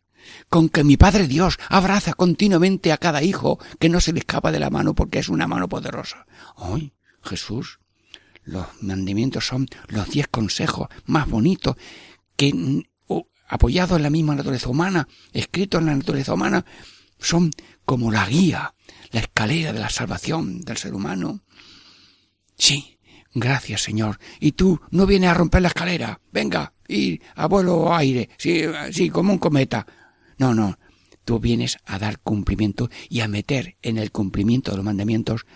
[0.49, 4.53] con que mi Padre Dios abraza continuamente a cada hijo que no se le escapa
[4.53, 6.27] de la mano porque es una mano poderosa.
[6.57, 7.79] ¡Ay, Jesús!
[8.45, 11.77] Los mandamientos son los diez consejos más bonitos
[12.51, 12.85] que,
[13.49, 16.65] apoyados en la misma naturaleza humana, escritos en la naturaleza humana,
[17.21, 17.51] son
[17.85, 18.75] como la guía,
[19.13, 21.45] la escalera de la salvación del ser humano.
[22.57, 22.99] Sí,
[23.33, 24.19] gracias Señor.
[24.41, 26.21] Y tú no vienes a romper la escalera.
[26.33, 28.31] Venga, ir a vuelo o aire.
[28.39, 29.87] Sí, sí, como un cometa.
[30.39, 30.79] No, no.
[31.25, 35.47] tú vienes a dar cumplimiento y a meter en el cumplimiento de los mandamientos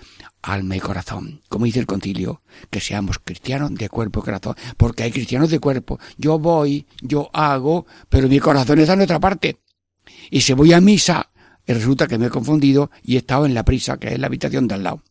[0.43, 1.43] alma y corazón.
[1.49, 5.59] Como dice el concilio, que seamos cristianos de cuerpo y corazón, porque hay cristianos de
[5.59, 5.99] cuerpo.
[6.17, 9.59] Yo voy, yo hago, pero mi corazón está en otra parte.
[10.31, 11.31] Y si voy a misa,
[11.67, 14.69] resulta que me he confundido y he estado en la prisa, que es la habitación
[14.69, 15.03] de al lado.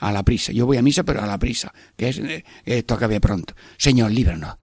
[0.00, 0.52] A la prisa.
[0.52, 3.54] Yo voy a misa, pero a la prisa, que es eh, esto que pronto.
[3.78, 4.56] Señor, líbranos,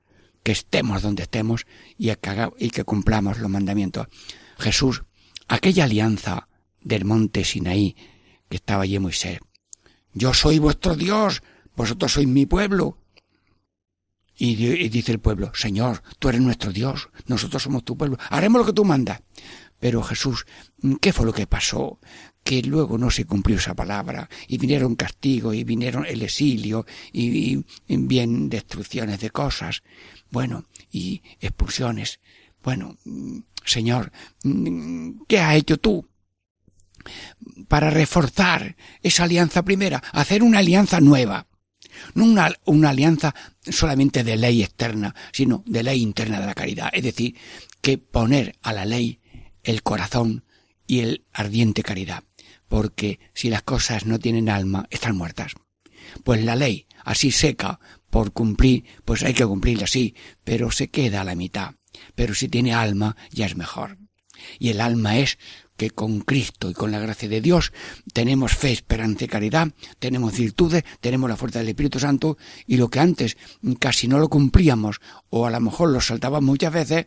[0.43, 1.65] que estemos donde estemos
[1.97, 4.07] y que, y que cumplamos los mandamientos.
[4.57, 5.03] Jesús,
[5.47, 6.49] aquella alianza
[6.81, 7.95] del monte Sinaí
[8.49, 9.39] que estaba allí Moisés.
[10.19, 11.41] Yo soy vuestro Dios,
[11.77, 12.97] vosotros sois mi pueblo.
[14.35, 18.17] Y, di- y dice el pueblo, Señor, tú eres nuestro Dios, nosotros somos tu pueblo,
[18.29, 19.21] haremos lo que tú mandas.
[19.79, 20.45] Pero Jesús,
[20.99, 21.99] ¿qué fue lo que pasó?
[22.43, 27.63] Que luego no se cumplió esa palabra, y vinieron castigos, y vinieron el exilio, y
[27.87, 29.83] bien destrucciones de cosas,
[30.31, 32.19] bueno, y expulsiones.
[32.61, 34.11] Bueno, mm, Señor,
[34.43, 36.08] mm, ¿qué has hecho tú?
[37.67, 41.47] Para reforzar esa alianza primera, hacer una alianza nueva.
[42.13, 42.25] No
[42.65, 46.89] una, alianza solamente de ley externa, sino de ley interna de la caridad.
[46.93, 47.35] Es decir,
[47.81, 49.19] que poner a la ley
[49.63, 50.45] el corazón
[50.87, 52.23] y el ardiente caridad.
[52.67, 55.53] Porque si las cosas no tienen alma, están muertas.
[56.23, 61.21] Pues la ley, así seca, por cumplir, pues hay que cumplirla así, pero se queda
[61.21, 61.75] a la mitad.
[62.15, 63.97] Pero si tiene alma, ya es mejor.
[64.57, 65.37] Y el alma es
[65.79, 67.71] que con Cristo y con la gracia de Dios
[68.11, 72.37] tenemos fe, esperanza y caridad, tenemos virtudes, tenemos la fuerza del Espíritu Santo
[72.67, 73.37] y lo que antes
[73.79, 77.05] casi no lo cumplíamos o a lo mejor lo saltábamos muchas veces,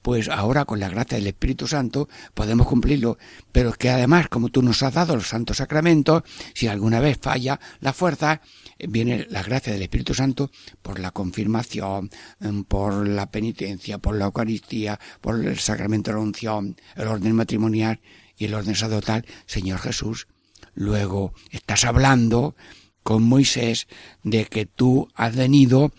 [0.00, 3.18] pues ahora con la gracia del Espíritu Santo podemos cumplirlo.
[3.50, 6.22] Pero es que además, como tú nos has dado los santos sacramentos,
[6.54, 8.42] si alguna vez falla la fuerza,
[8.78, 10.50] viene la gracia del Espíritu Santo
[10.82, 12.10] por la confirmación,
[12.40, 17.34] em, por la penitencia, por la Eucaristía, por el sacramento de la unción, el orden
[17.34, 18.00] matrimonial
[18.36, 19.24] y el orden sacerdotal.
[19.46, 20.26] Señor Jesús,
[20.74, 22.56] luego estás hablando
[23.02, 23.86] con Moisés
[24.22, 25.92] de que tú has venido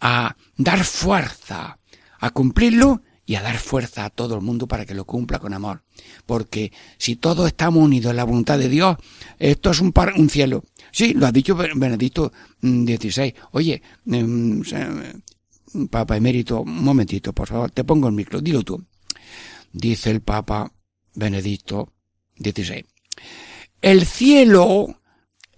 [0.00, 1.78] a dar fuerza,
[2.20, 5.54] a cumplirlo y a dar fuerza a todo el mundo para que lo cumpla con
[5.54, 5.82] amor.
[6.26, 8.96] Porque si todos estamos unidos en la voluntad de Dios,
[9.38, 10.64] esto es un, par- un cielo.
[10.92, 13.34] Sí, lo ha dicho Ben- Benedicto XVI.
[13.52, 15.22] Oye, mm, se-
[15.90, 18.84] Papa Emérito, un momentito, por favor, te pongo el micro, dilo tú.
[19.72, 20.70] Dice el Papa
[21.14, 21.92] Benedicto
[22.36, 22.84] XVI.
[23.80, 25.00] El cielo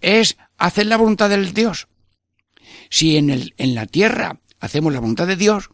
[0.01, 1.89] es hacer la voluntad del Dios.
[2.91, 5.71] Si en, el, en la tierra hacemos la voluntad de Dios,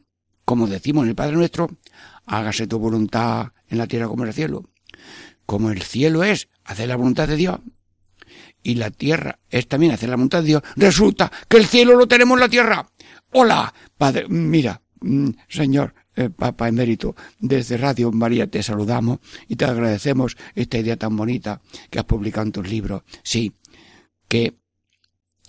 [0.46, 1.68] como decimos en el Padre Nuestro,
[2.24, 4.70] hágase tu voluntad en la tierra como en el cielo.
[5.44, 7.60] Como el cielo es hacer la voluntad de Dios
[8.62, 12.06] y la tierra es también hacer la voluntad de Dios, resulta que el cielo lo
[12.06, 12.88] tenemos en la tierra.
[13.32, 19.64] Hola, Padre, mira, mm, Señor, eh, Papa Emérito, desde Radio María te saludamos y te
[19.64, 23.02] agradecemos esta idea tan bonita que has publicado en tus libros.
[23.22, 23.52] Sí,
[24.28, 24.58] que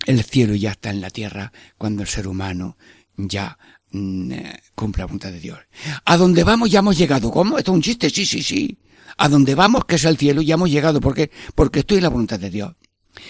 [0.05, 2.77] el cielo ya está en la tierra cuando el ser humano
[3.17, 3.57] ya
[3.91, 5.59] mm, eh, cumple la voluntad de Dios.
[6.05, 7.31] A donde vamos ya hemos llegado.
[7.31, 7.57] ¿Cómo?
[7.57, 8.09] ¿Esto es un chiste?
[8.09, 8.79] Sí, sí, sí.
[9.17, 11.01] A donde vamos, que es el cielo, ya hemos llegado.
[11.01, 11.31] ¿Por qué?
[11.53, 12.75] Porque estoy en la voluntad de Dios.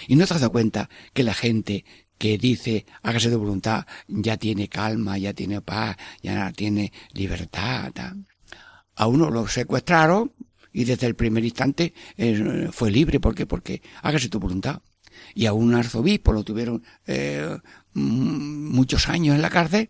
[0.08, 1.86] Y no te has dado cuenta que la gente
[2.18, 7.92] que dice hágase de voluntad ya tiene calma, ya tiene paz, ya tiene libertad.
[8.96, 10.32] A uno lo secuestraron
[10.72, 13.20] y desde el primer instante eh, fue libre.
[13.20, 13.48] ¿Por qué?
[13.48, 14.82] Porque hágase tu voluntad.
[15.34, 17.58] Y a un arzobispo lo tuvieron eh,
[17.94, 19.90] mm, muchos años en la cárcel,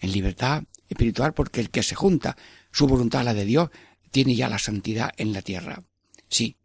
[0.00, 2.36] en libertad espiritual, porque el que se junta
[2.70, 3.70] su voluntad a la de Dios
[4.12, 5.82] tiene ya la santidad en la tierra.
[6.28, 6.58] Sí.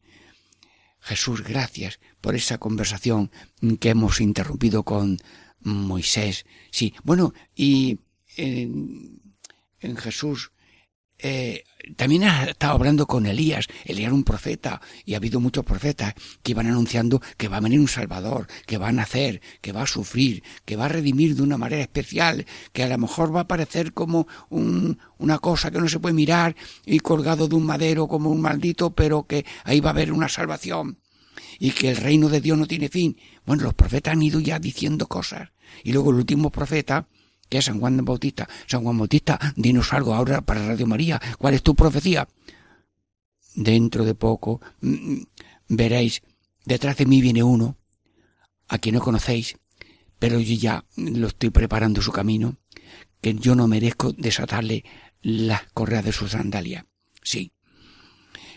[0.99, 3.31] Jesús, gracias por esa conversación
[3.79, 5.17] que hemos interrumpido con
[5.59, 6.45] Moisés.
[6.71, 7.99] Sí, bueno, y
[8.35, 9.21] en,
[9.79, 10.51] en Jesús
[11.19, 11.63] eh,
[11.95, 13.67] también has estado hablando con Elías.
[13.85, 17.61] Elías era un profeta y ha habido muchos profetas que iban anunciando que va a
[17.61, 21.35] venir un Salvador, que va a nacer, que va a sufrir, que va a redimir
[21.35, 25.71] de una manera especial, que a lo mejor va a parecer como un, una cosa
[25.71, 29.45] que no se puede mirar y colgado de un madero como un maldito, pero que
[29.63, 30.99] ahí va a haber una salvación
[31.59, 33.17] y que el reino de Dios no tiene fin.
[33.45, 35.49] Bueno, los profetas han ido ya diciendo cosas.
[35.83, 37.07] Y luego el último profeta,
[37.49, 38.47] que es San Juan Bautista.
[38.65, 41.21] San Juan Bautista, dinos algo ahora para Radio María.
[41.37, 42.27] ¿Cuál es tu profecía?
[43.55, 45.21] Dentro de poco mm,
[45.69, 46.21] veréis,
[46.65, 47.77] detrás de mí viene uno,
[48.67, 49.57] a quien no conocéis,
[50.19, 52.57] pero yo ya lo estoy preparando su camino,
[53.21, 54.83] que yo no merezco desatarle
[55.21, 56.85] las correas de su sandalia.
[57.23, 57.51] Sí.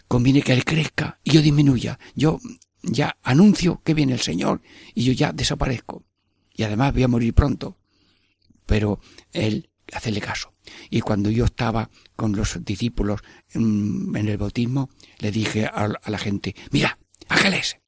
[0.09, 1.99] Conviene que él crezca y yo disminuya.
[2.15, 2.41] Yo
[2.83, 4.63] ya anuncio que viene el Señor
[4.95, 6.05] y yo ya desaparezco.
[6.55, 7.79] Y además voy a morir pronto.
[8.67, 9.01] Pero
[9.33, 10.55] él hacerle caso.
[10.89, 13.21] Y cuando yo estaba con los discípulos
[13.55, 17.79] mm, en el bautismo, le dije a, la gente, mira, ángeles,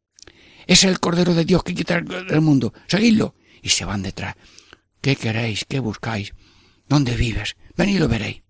[0.67, 3.35] es el Cordero de Dios que quita el mundo, seguidlo.
[3.63, 4.35] Y se van detrás.
[5.01, 5.65] ¿Qué queréis?
[5.69, 6.35] ¿Qué buscáis?
[6.89, 7.57] ¿Dónde vives?
[7.77, 8.43] Venid y lo veréis.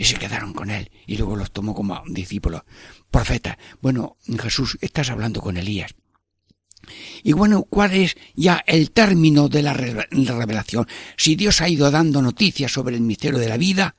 [0.00, 2.62] Y se quedaron con él y luego los tomó como discípulos.
[3.10, 3.58] Profeta.
[3.82, 5.94] Bueno, Jesús, estás hablando con Elías.
[7.22, 10.88] Y bueno, ¿cuál es ya el término de la revelación?
[11.18, 13.94] Si Dios ha ido dando noticias sobre el misterio de la vida,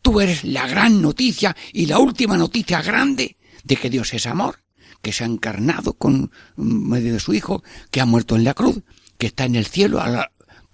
[0.00, 4.60] tú eres la gran noticia y la última noticia grande de que Dios es amor,
[5.02, 8.82] que se ha encarnado con medio de su Hijo, que ha muerto en la cruz,
[9.18, 10.00] que está en el cielo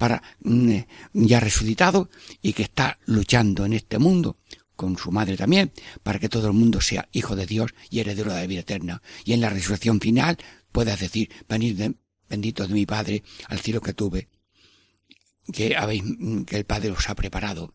[0.03, 0.79] para mm,
[1.12, 2.11] ya resucitado
[2.43, 4.37] y que está luchando en este mundo
[4.75, 5.71] con su madre también,
[6.03, 9.01] para que todo el mundo sea hijo de Dios y heredero de la vida eterna.
[9.25, 10.38] Y en la resurrección final
[10.73, 11.95] puedas decir, venid de,
[12.29, 14.29] bendito de mi Padre al cielo que tuve,
[15.53, 16.03] que habéis,
[16.49, 17.73] que el Padre os ha preparado.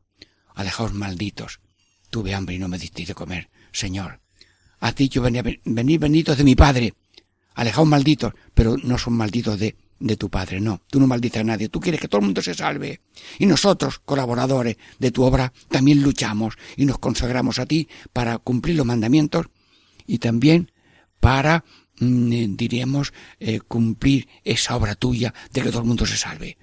[0.54, 1.62] Alejaos malditos.
[2.10, 3.50] Tuve hambre y no me disteis de comer.
[3.72, 4.20] Señor,
[4.82, 6.94] has dicho, venid, venid benditos de mi Padre.
[7.54, 10.60] Alejaos malditos, pero no son malditos de de tu Padre.
[10.60, 13.02] No, tú no maldices a nadie, tú quieres que todo el mundo se salve.
[13.40, 18.76] Y nosotros, colaboradores de tu obra, también luchamos y nos consagramos a ti para cumplir
[18.76, 19.48] los mandamientos
[20.06, 20.72] y también
[21.20, 21.66] para,
[22.00, 26.58] mm, eh, diríamos, eh, cumplir esa obra tuya de que todo el mundo se salve.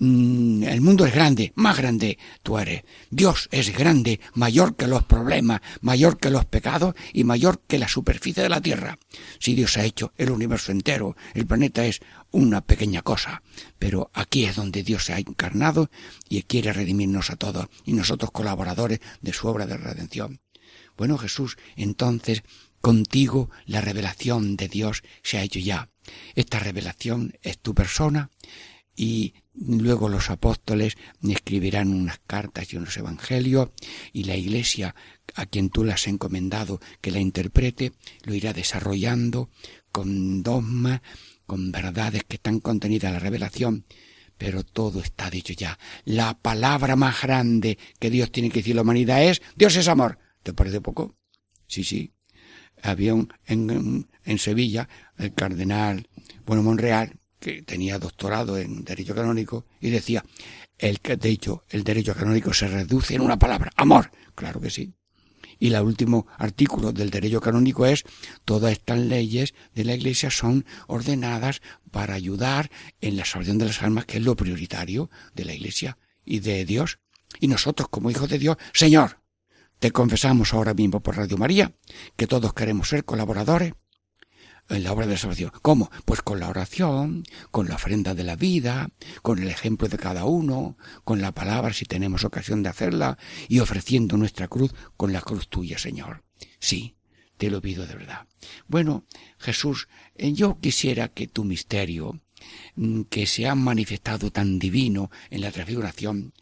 [0.00, 2.84] Mm, el mundo es grande, más grande tú eres.
[3.10, 7.88] Dios es grande, mayor que los problemas, mayor que los pecados y mayor que la
[7.88, 8.98] superficie de la tierra.
[9.40, 13.42] Si Dios ha hecho el universo entero, el planeta es una pequeña cosa,
[13.78, 15.90] pero aquí es donde Dios se ha encarnado
[16.28, 20.40] y quiere redimirnos a todos y nosotros colaboradores de su obra de redención.
[20.96, 22.42] Bueno Jesús, entonces
[22.80, 25.88] contigo la revelación de Dios se ha hecho ya.
[26.36, 28.30] Esta revelación es tu persona
[28.94, 33.70] y luego los apóstoles escribirán unas cartas y unos evangelios
[34.12, 34.94] y la iglesia
[35.34, 37.92] a quien tú le has encomendado que la interprete
[38.24, 39.50] lo irá desarrollando
[39.92, 41.00] con dogmas,
[41.46, 43.84] con verdades que están contenidas en la revelación,
[44.36, 45.78] pero todo está dicho ya.
[46.04, 49.88] La palabra más grande que Dios tiene que decir a la humanidad es Dios es
[49.88, 50.18] amor.
[50.42, 51.16] ¿Te parece poco?
[51.66, 52.12] Sí, sí.
[52.82, 56.08] Había un, en, en Sevilla el cardenal,
[56.46, 60.24] bueno, Monreal, que tenía doctorado en derecho canónico y decía,
[60.78, 64.10] el, de hecho, el derecho canónico se reduce en una palabra, amor.
[64.34, 64.92] Claro que sí.
[65.58, 68.04] Y el último artículo del derecho canónico es,
[68.44, 72.70] todas estas leyes de la Iglesia son ordenadas para ayudar
[73.00, 76.64] en la salvación de las almas, que es lo prioritario de la Iglesia y de
[76.64, 77.00] Dios.
[77.40, 79.20] Y nosotros, como hijos de Dios, Señor,
[79.80, 81.72] te confesamos ahora mismo por Radio María
[82.16, 83.72] que todos queremos ser colaboradores
[84.68, 85.52] en la obra de salvación.
[85.62, 85.90] ¿Cómo?
[86.04, 88.90] Pues con la oración, con la ofrenda de la vida,
[89.22, 93.60] con el ejemplo de cada uno, con la palabra si tenemos ocasión de hacerla, y
[93.60, 96.22] ofreciendo nuestra cruz con la cruz tuya, Señor.
[96.60, 96.96] Sí,
[97.36, 98.26] te lo pido de verdad.
[98.66, 99.04] Bueno,
[99.38, 102.20] Jesús, eh, yo quisiera que tu misterio,
[102.76, 106.34] mm, que se ha manifestado tan divino en la transfiguración,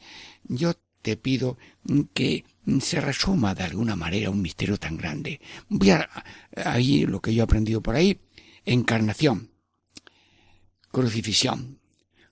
[0.45, 2.45] yo te pido mm, que
[2.81, 5.41] se resuma de alguna manera un misterio tan grande.
[5.69, 6.09] Voy a,
[6.65, 8.21] ahí lo que yo he aprendido por ahí,
[8.65, 9.51] encarnación,
[10.91, 11.79] crucifixión,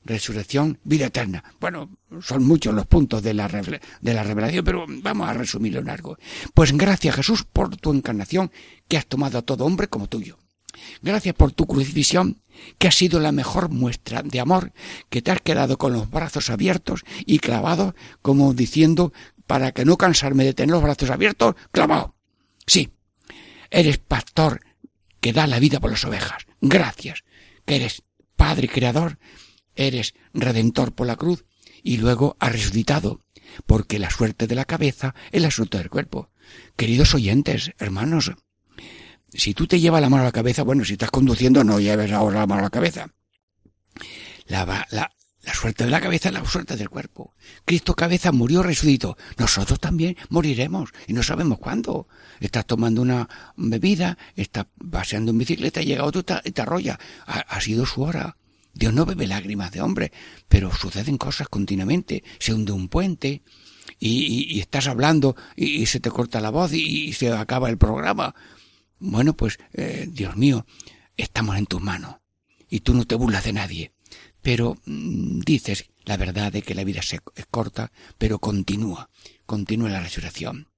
[0.05, 1.42] resurrección, vida eterna.
[1.61, 5.90] Bueno, son muchos los puntos de la, de la revelación, pero vamos a resumirlo en
[5.90, 6.16] algo.
[6.53, 8.51] Pues gracias Jesús por tu encarnación
[8.88, 10.38] que has tomado a todo hombre como tuyo.
[11.03, 12.42] Gracias por tu crucifixión,
[12.79, 14.73] que ha sido la mejor muestra de amor,
[15.09, 19.12] que te has quedado con los brazos abiertos y clavados, como diciendo
[19.46, 22.14] para que no cansarme de tener los brazos abiertos, clavado.
[22.66, 22.92] Sí,
[23.70, 24.61] eres pastor
[25.20, 26.46] que da la vida por las ovejas.
[26.61, 27.24] Gracias,
[27.64, 28.02] que eres
[28.37, 29.18] Padre Creador,
[29.76, 31.44] eres Redentor por la cruz
[31.83, 33.20] y luego has resucitado,
[33.66, 36.30] porque la suerte de la cabeza es la suerte del cuerpo.
[36.76, 38.33] Queridos oyentes, hermanos,
[39.33, 42.12] si tú te llevas la mano a la cabeza, bueno, si estás conduciendo no lleves
[42.12, 43.09] ahora la mano a la cabeza.
[44.46, 45.11] La, la,
[45.44, 47.34] la suerte de la cabeza es la suerte del cuerpo.
[47.64, 49.16] Cristo cabeza murió, resucitó.
[49.36, 52.09] Nosotros también moriremos y no sabemos cuándo.
[52.40, 56.99] Estás tomando una bebida, estás paseando en bicicleta, llega otro y te arrolla.
[57.26, 58.36] Ha, sido su hora.
[58.72, 60.12] Dios no bebe lágrimas de hombre,
[60.49, 62.24] pero suceden cosas continuamente.
[62.38, 63.42] Se hunde un puente
[64.01, 68.34] y, estás hablando y, se te corta la voz y, se acaba el programa.
[68.99, 70.64] Bueno, pues, eh, Dios mío,
[71.16, 72.16] estamos en tus manos
[72.70, 73.93] y tú no te burlas de nadie
[74.45, 79.09] pero mm, dices la verdad de que la vida es corta, pero continúa,
[79.47, 80.68] continúa la resurrección.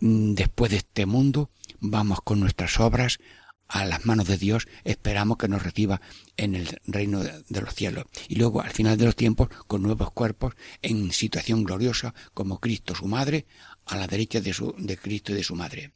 [0.00, 3.20] Mm, después de este mundo, vamos con nuestras obras
[3.68, 6.00] a las manos de Dios, esperamos que nos reciba
[6.36, 8.04] en el reino de los cielos.
[8.28, 12.96] Y luego, al final de los tiempos, con nuevos cuerpos, en situación gloriosa, como Cristo
[12.96, 13.46] su madre,
[13.86, 15.92] a la derecha de, su, de Cristo y de su madre.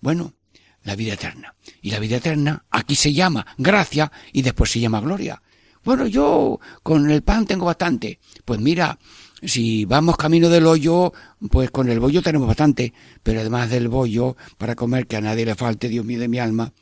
[0.00, 0.34] Bueno,
[0.82, 1.54] la vida eterna.
[1.82, 5.42] Y la vida eterna aquí se llama gracia y después se llama gloria.
[5.84, 8.18] Bueno, yo con el pan tengo bastante.
[8.44, 8.98] Pues mira,
[9.42, 11.12] si vamos camino del hoyo,
[11.50, 15.46] pues con el bollo tenemos bastante, pero además del bollo, para comer que a nadie
[15.46, 16.72] le falte, Dios mío de mi alma,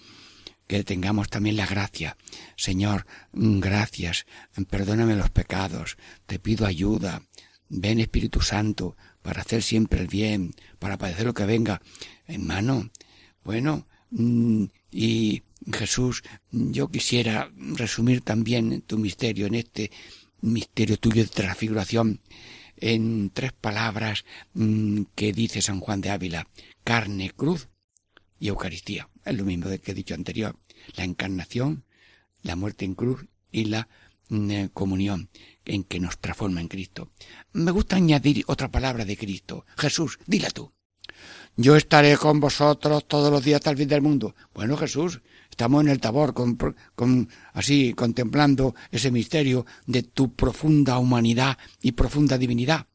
[0.67, 2.17] que tengamos también la gracia.
[2.57, 4.27] Señor, mm, gracias,
[4.69, 5.97] perdóname los pecados,
[6.27, 7.23] te pido ayuda,
[7.69, 11.81] ven Espíritu Santo, para hacer siempre el bien, para padecer lo que venga.
[12.27, 12.91] Hermano,
[13.45, 15.43] bueno, mm, y
[15.73, 19.91] Jesús, yo quisiera resumir también tu misterio en este
[20.41, 22.21] misterio tuyo de transfiguración
[22.81, 26.49] en tres palabras mm, que dice San Juan de Ávila,
[26.85, 27.69] carne, cruz
[28.39, 29.09] y Eucaristía.
[29.25, 30.57] Es lo mismo que he dicho anterior.
[30.95, 31.85] La encarnación,
[32.43, 33.89] la muerte en cruz y la
[34.29, 35.29] mm, comunión
[35.65, 37.11] en que nos transforma en Cristo.
[37.53, 39.67] Me gusta añadir otra palabra de Cristo.
[39.77, 40.73] Jesús, dila tú.
[41.57, 44.37] Yo estaré con vosotros todos los días hasta el fin del mundo.
[44.55, 45.21] Bueno, Jesús,
[45.59, 46.57] estamos en el tabor, con,
[46.95, 52.87] con, así, contemplando ese misterio de tu profunda humanidad y profunda divinidad.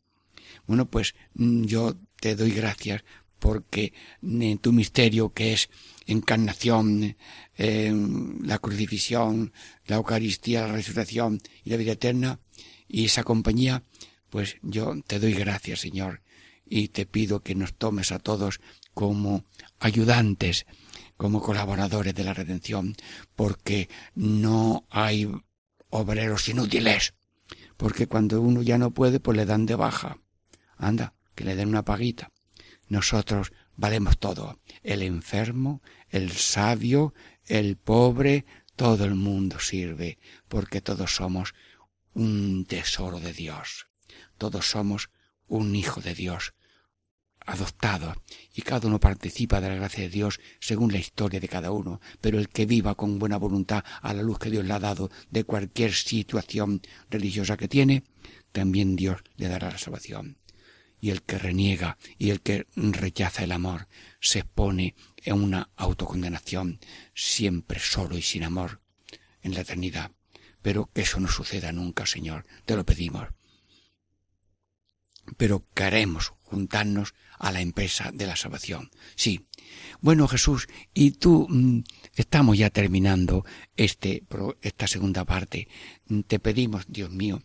[0.66, 3.04] Bueno, pues mm, yo te doy gracias
[3.38, 3.92] porque
[4.22, 5.70] en tu misterio que es
[6.08, 7.18] encarnación,
[7.58, 7.94] eh,
[8.42, 9.52] la crucifixión,
[9.86, 12.40] la Eucaristía, la resurrección y la vida eterna
[12.88, 13.84] y esa compañía,
[14.30, 16.22] pues yo te doy gracias, Señor,
[16.66, 18.62] y te pido que nos tomes a todos
[18.94, 19.44] como
[19.80, 20.66] ayudantes,
[21.18, 22.96] como colaboradores de la redención,
[23.36, 25.32] porque no hay
[25.90, 27.14] obreros inútiles,
[27.78, 30.18] porque cuando uno ya no puede, pues le dan de baja.
[30.78, 32.32] Anda, que le den una paguita.
[32.88, 37.14] Nosotros valemos todo, el enfermo, el sabio,
[37.46, 38.46] el pobre,
[38.76, 41.54] todo el mundo sirve, porque todos somos
[42.14, 43.88] un tesoro de Dios.
[44.38, 45.10] Todos somos
[45.48, 46.54] un hijo de Dios,
[47.46, 48.16] adoptado,
[48.54, 52.02] y cada uno participa de la gracia de Dios según la historia de cada uno,
[52.22, 55.10] pero el que viva con buena voluntad a la luz que Dios le ha dado
[55.30, 58.04] de cualquier situación religiosa que tiene,
[58.52, 60.38] también Dios le dará la salvación.
[61.02, 63.90] Y el que reniega y el que rechaza el amor
[64.22, 66.80] se expone en una autocondenación,
[67.14, 68.80] siempre solo y sin amor,
[69.42, 70.12] en la eternidad.
[70.62, 73.28] Pero que eso no suceda nunca, Señor, te lo pedimos.
[75.36, 77.14] Pero queremos juntarnos
[77.44, 78.90] a la empresa de la salvación.
[79.16, 79.46] Sí.
[80.00, 81.84] Bueno, Jesús, y tú mm,
[82.16, 84.24] estamos ya terminando este
[84.62, 85.68] esta segunda parte.
[86.28, 87.42] Te pedimos, Dios mío,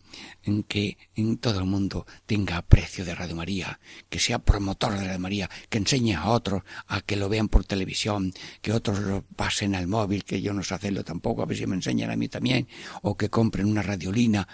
[0.67, 3.79] que en todo el mundo tenga aprecio de Radio María,
[4.09, 7.65] que sea promotor de Radio María, que enseñe a otros a que lo vean por
[7.65, 11.57] televisión, que otros lo pasen al móvil, que yo no sé hacerlo tampoco, a ver
[11.57, 12.69] si me enseñan a mí también,
[13.01, 14.47] o que compren una radiolina,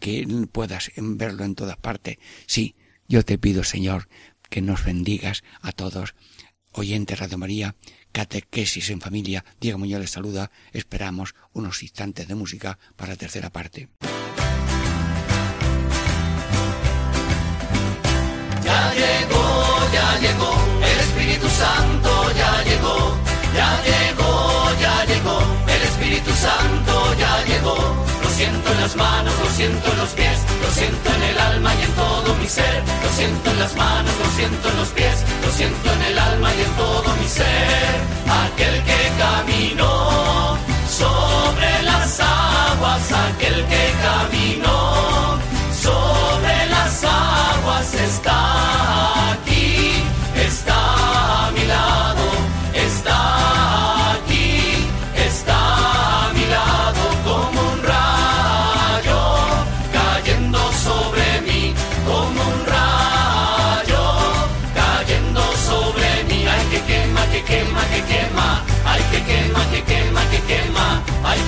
[0.00, 2.18] que puedas verlo en todas partes.
[2.46, 2.74] Sí,
[3.08, 4.08] yo te pido, Señor,
[4.52, 6.14] que nos bendigas a todos.
[6.72, 7.74] Oyente Radio María,
[8.12, 10.50] Catequesis en Familia, Diego Muñoz les saluda.
[10.72, 13.88] Esperamos unos instantes de música para la tercera parte.
[18.62, 19.46] Ya llegó,
[19.96, 20.52] ya llegó,
[20.90, 23.18] el Espíritu Santo ya llegó,
[23.56, 28.11] ya llegó, ya llegó, el Espíritu Santo ya llegó.
[28.32, 31.74] Lo siento en las manos, lo siento en los pies, lo siento en el alma
[31.74, 32.82] y en todo mi ser.
[33.04, 36.48] Lo siento en las manos, lo siento en los pies, lo siento en el alma
[36.54, 38.00] y en todo mi ser.
[38.46, 40.56] Aquel que caminó
[40.88, 45.38] sobre las aguas, aquel que caminó
[45.78, 48.61] sobre las aguas está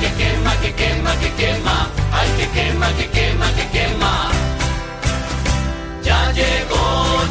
[0.05, 1.77] que quema, que quema, que quema,
[2.13, 4.13] ay, que quema, que quema, que quema.
[6.03, 6.87] Ya llegó,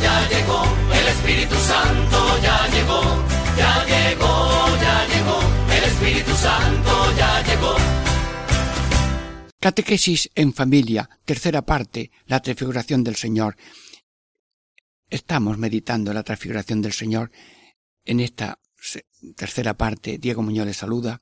[0.05, 0.61] ya llegó,
[0.99, 3.01] el Espíritu Santo ya llegó,
[3.61, 4.33] ya llegó,
[4.85, 5.39] ya llegó,
[5.77, 7.75] el Espíritu Santo ya llegó.
[9.59, 13.55] Catequesis en familia, tercera parte, la transfiguración del Señor.
[15.09, 17.29] Estamos meditando la transfiguración del Señor
[18.03, 18.57] en esta
[19.35, 20.17] tercera parte.
[20.17, 21.21] Diego Muñoz les saluda.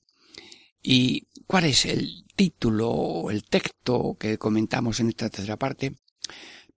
[0.82, 5.98] ¿Y cuál es el título o el texto que comentamos en esta tercera parte?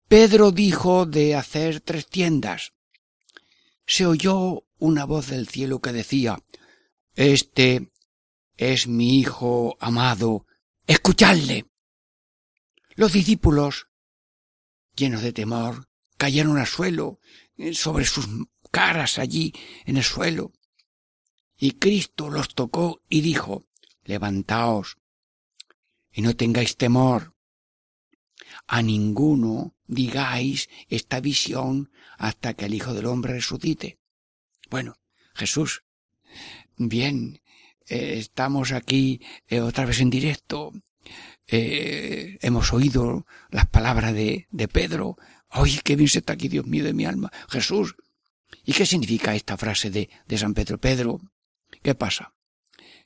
[0.08, 2.72] Pedro dijo de hacer tres tiendas.
[3.86, 6.42] Se oyó una voz del cielo que decía,
[7.14, 7.92] Este
[8.56, 10.44] es mi Hijo amado,
[10.88, 11.66] escuchadle.
[12.96, 13.86] Los discípulos,
[14.96, 17.20] llenos de temor, cayeron al suelo,
[17.58, 18.26] eh, sobre sus
[18.72, 19.54] caras allí
[19.84, 20.50] en el suelo.
[21.56, 23.68] Y Cristo los tocó y dijo,
[24.04, 24.98] levantaos
[26.12, 27.34] y no tengáis temor.
[28.66, 33.98] A ninguno digáis esta visión hasta que el Hijo del Hombre resucite.
[34.70, 34.96] Bueno,
[35.34, 35.84] Jesús,
[36.76, 37.40] bien,
[37.86, 40.72] eh, estamos aquí eh, otra vez en directo.
[41.46, 45.16] Eh, hemos oído las palabras de, de Pedro.
[45.50, 47.30] Oye, qué bien se está aquí, Dios mío de mi alma.
[47.48, 47.94] Jesús.
[48.64, 50.78] ¿Y qué significa esta frase de, de San Pedro?
[50.78, 51.20] Pedro,
[51.82, 52.34] ¿qué pasa?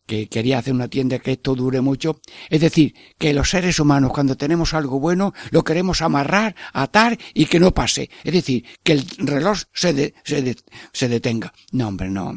[0.08, 2.20] Que quería hacer una tienda que esto dure mucho.
[2.48, 7.44] Es decir, que los seres humanos cuando tenemos algo bueno lo queremos amarrar, atar y
[7.46, 8.10] que no pase.
[8.24, 10.56] Es decir, que el reloj se, se,
[10.92, 11.52] se detenga.
[11.72, 12.32] No, hombre, no.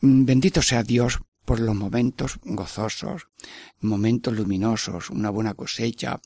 [0.00, 3.26] Mm, Bendito sea Dios por los momentos gozosos,
[3.80, 6.20] momentos luminosos, una buena cosecha,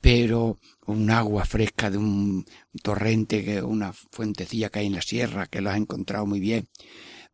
[0.00, 2.46] pero un agua fresca de un
[2.80, 6.68] torrente, que una fuentecilla que hay en la sierra, que lo has encontrado muy bien.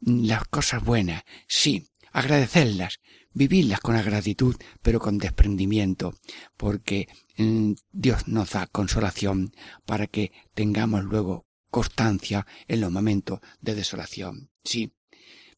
[0.01, 1.87] Las cosas buenas, sí,
[2.17, 3.01] agradecerlas,
[3.35, 6.15] vivirlas con la gratitud, pero con desprendimiento,
[6.57, 9.53] porque mm, Dios nos da consolación
[9.85, 14.49] para que tengamos luego constancia en los momentos de desolación.
[14.65, 14.95] Sí,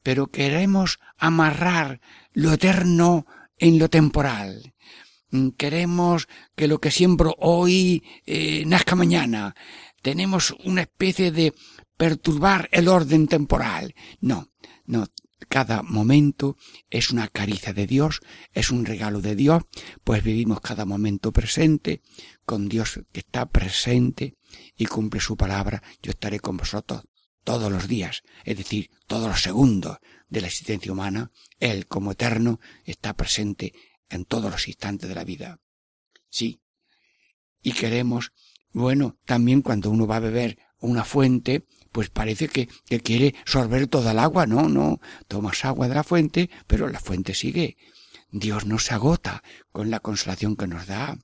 [0.03, 2.01] pero queremos amarrar
[2.33, 3.25] lo eterno
[3.57, 4.75] en lo temporal.
[5.31, 9.55] Mm, Queremos que lo que siembro hoy eh, nazca mañana.
[10.03, 11.55] Tenemos una especie de
[11.97, 13.95] perturbar el orden temporal.
[14.21, 14.51] No,
[14.87, 15.07] no.
[15.49, 16.57] Cada momento
[16.91, 18.21] es una caricia de Dios,
[18.53, 19.65] es un regalo de Dios,
[20.05, 22.03] pues vivimos cada momento presente
[22.45, 24.37] con Dios que está presente
[24.77, 25.83] y cumple su palabra.
[26.03, 27.05] Yo estaré con vosotros
[27.45, 31.31] todos los días, es decir, todos los segundos de la existencia humana.
[31.59, 33.73] Él, como eterno, está presente
[34.11, 35.61] en todos los instantes de la vida.
[36.29, 36.61] Sí.
[37.63, 38.33] Y queremos,
[38.73, 41.67] bueno, también cuando uno va a beber una fuente,
[41.99, 44.47] pues parece que, que quiere sorber toda el agua.
[44.47, 47.77] No, no, tomas agua de la fuente, pero la fuente sigue.
[48.31, 49.43] Dios no se agota
[49.73, 51.19] con la consolación que nos da.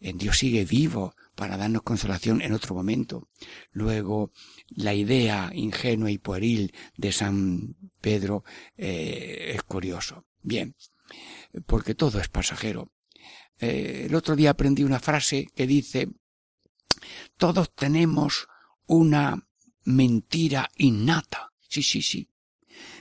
[0.00, 3.28] Eh, Dios sigue vivo para darnos consolación en otro momento.
[3.70, 4.32] Luego,
[4.70, 8.42] la idea ingenua y pueril de San Pedro
[8.76, 10.26] eh, es curioso.
[10.42, 10.74] Bien,
[11.66, 12.90] porque todo es pasajero.
[13.60, 16.08] Eh, el otro día aprendí una frase que dice,
[17.36, 18.48] todos tenemos
[18.86, 19.45] una
[19.86, 21.52] mentira innata.
[21.68, 22.28] Sí, sí, sí.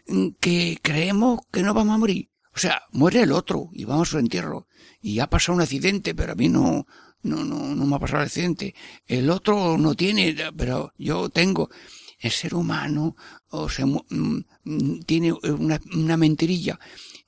[0.08, 2.30] Mm, Que creemos que no vamos a morir.
[2.56, 4.68] O sea, muere el otro y vamos a su entierro.
[5.02, 6.88] Y ha pasado un accidente, pero a mí no,
[7.22, 8.74] no, no, no me ha pasado el accidente.
[9.06, 11.70] El otro no tiene, pero yo tengo.
[12.18, 13.16] El ser humano
[13.52, 16.80] mm, tiene una mentirilla.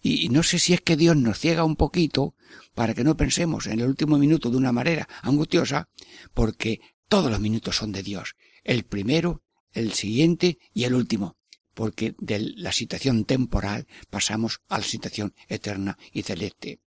[0.01, 2.35] Y no sé si es que Dios nos ciega un poquito
[2.73, 5.89] para que no pensemos en el último minuto de una manera angustiosa,
[6.33, 6.79] porque
[7.09, 8.35] todos los minutos son de Dios.
[8.63, 9.43] El primero,
[9.77, 11.37] el siguiente y el último.
[11.73, 16.81] Porque de la situación temporal pasamos a la situación eterna y celeste.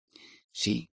[0.50, 0.90] Sí.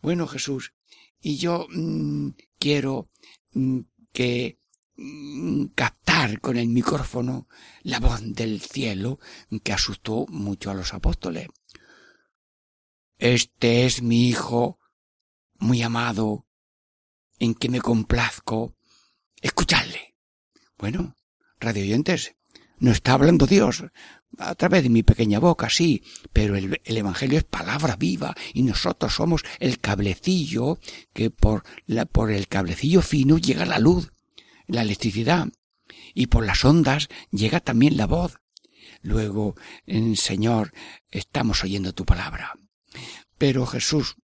[0.00, 0.72] Bueno, Jesús,
[1.20, 3.10] y yo mm, quiero
[3.52, 3.80] mm,
[4.12, 4.58] que
[4.96, 7.48] mm, captar con el micrófono
[7.82, 9.18] la voz del cielo
[9.62, 11.48] que asustó mucho a los apóstoles.
[13.18, 14.78] Este es mi hijo
[15.58, 16.46] muy amado,
[17.38, 18.74] en que me complazco.
[19.40, 20.16] Escuchadle.
[20.78, 21.16] Bueno,
[21.60, 22.34] radio oyentes,
[22.78, 23.84] no está hablando Dios
[24.38, 26.02] a través de mi pequeña boca, sí,
[26.32, 30.78] pero el, el Evangelio es palabra viva y nosotros somos el cablecillo
[31.12, 34.12] que por, la, por el cablecillo fino llega la luz,
[34.66, 35.48] la electricidad
[36.14, 38.38] y por las ondas llega también la voz.
[39.02, 39.54] Luego,
[40.14, 40.72] Señor,
[41.10, 42.54] estamos oyendo tu palabra.
[43.38, 44.16] Pero Jesús,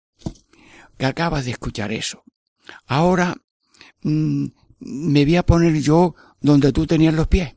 [0.98, 2.24] que acabas de escuchar eso,
[2.88, 3.36] ahora
[4.02, 4.48] mm,
[4.80, 7.56] me voy a poner yo donde tú tenías los pies.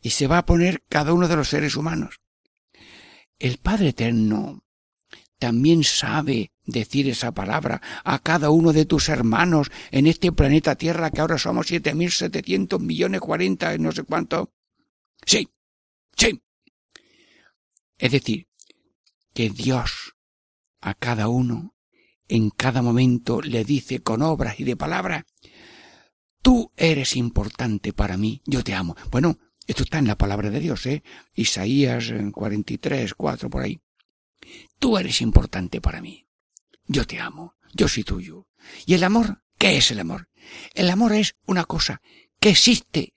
[0.00, 2.20] Y se va a poner cada uno de los seres humanos.
[3.38, 4.64] El Padre Eterno
[5.38, 11.10] también sabe decir esa palabra a cada uno de tus hermanos en este planeta Tierra
[11.10, 14.52] que ahora somos siete mil setecientos millones cuarenta no sé cuánto.
[15.24, 15.48] Sí,
[16.16, 16.42] sí.
[17.96, 18.48] Es decir,
[19.32, 20.14] que Dios
[20.80, 21.74] a cada uno
[22.28, 25.24] en cada momento le dice con obras y de palabras,
[26.42, 28.96] tú eres importante para mí, yo te amo.
[29.10, 31.02] Bueno, esto está en la palabra de Dios, ¿eh?
[31.34, 33.80] Isaías eh, 43, 4 por ahí.
[34.78, 36.26] Tú eres importante para mí.
[36.86, 38.46] Yo te amo, yo soy tuyo.
[38.86, 39.42] ¿Y el amor?
[39.58, 40.28] ¿Qué es el amor?
[40.74, 42.00] El amor es una cosa
[42.40, 43.12] que existe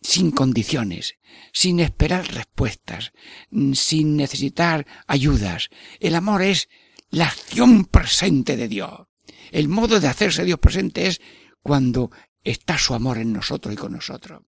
[0.00, 1.16] sin condiciones,
[1.52, 3.12] sin esperar respuestas,
[3.50, 5.68] mm, sin necesitar ayudas.
[5.98, 6.68] El amor es
[7.10, 9.08] la acción presente de Dios.
[9.50, 11.20] El modo de hacerse Dios presente es
[11.62, 12.10] cuando
[12.42, 14.42] está su amor en nosotros y con nosotros.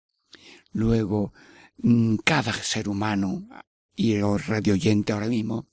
[0.72, 1.32] Luego,
[1.78, 3.48] mm, cada ser humano
[3.94, 4.76] y el radio
[5.12, 5.68] ahora mismo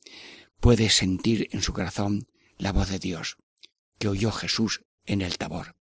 [0.60, 2.28] puede sentir en su corazón
[2.58, 3.38] la voz de Dios
[4.00, 5.76] que oyó Jesús en el tabor.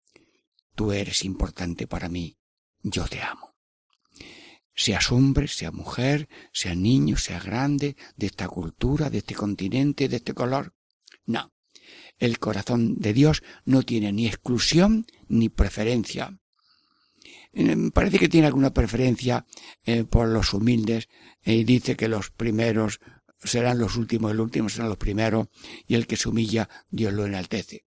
[0.76, 2.38] Tú eres importante para mí,
[2.82, 3.56] yo te amo.
[4.74, 10.16] Seas hombre, sea mujer, sea niño, sea grande, de esta cultura, de este continente, de
[10.16, 10.74] este color.
[11.26, 11.52] No.
[12.22, 16.40] El corazón de Dios no tiene ni exclusión ni preferencia.
[17.52, 19.48] Eh, parece que tiene alguna preferencia
[19.84, 21.10] eh, por los humildes
[21.42, 23.00] eh, y dice que los primeros
[23.44, 25.48] serán los últimos, el último serán los primeros
[25.88, 27.86] y el que se humilla Dios lo enaltece.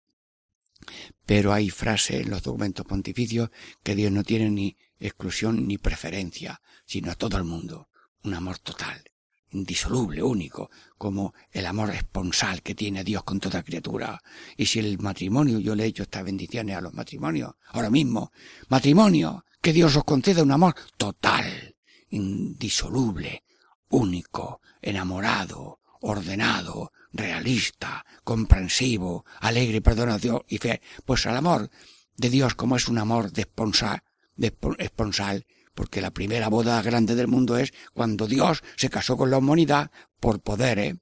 [1.25, 3.49] Pero hay frase en los documentos pontificios
[3.83, 7.89] que Dios no tiene ni exclusión ni preferencia, sino a todo el mundo.
[8.23, 9.03] Un amor total,
[9.51, 14.21] indisoluble, único, como el amor esponsal que tiene Dios con toda criatura.
[14.57, 18.31] Y si el matrimonio, yo le he hecho estas bendiciones a los matrimonios, ahora mismo,
[18.69, 21.75] matrimonio, que Dios os conceda un amor total,
[22.09, 23.43] indisoluble,
[23.89, 30.81] único, enamorado, ordenado, realista, comprensivo, alegre, perdonado y fe.
[31.05, 31.69] Pues el amor
[32.17, 34.03] de Dios, como es un amor de esponsal,
[34.35, 35.45] de esponsal,
[35.81, 39.89] porque la primera boda grande del mundo es cuando Dios se casó con la humanidad
[40.19, 40.95] por poder, ¿eh?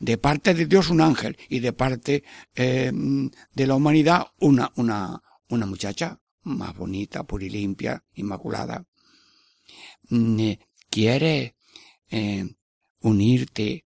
[0.00, 2.24] de parte de Dios un ángel y de parte
[2.56, 8.84] eh, de la humanidad una, una, una muchacha más bonita, purilimpia, inmaculada.
[10.08, 10.58] Mm, eh,
[10.90, 11.54] quiere
[12.10, 12.44] eh,
[12.98, 13.84] unirte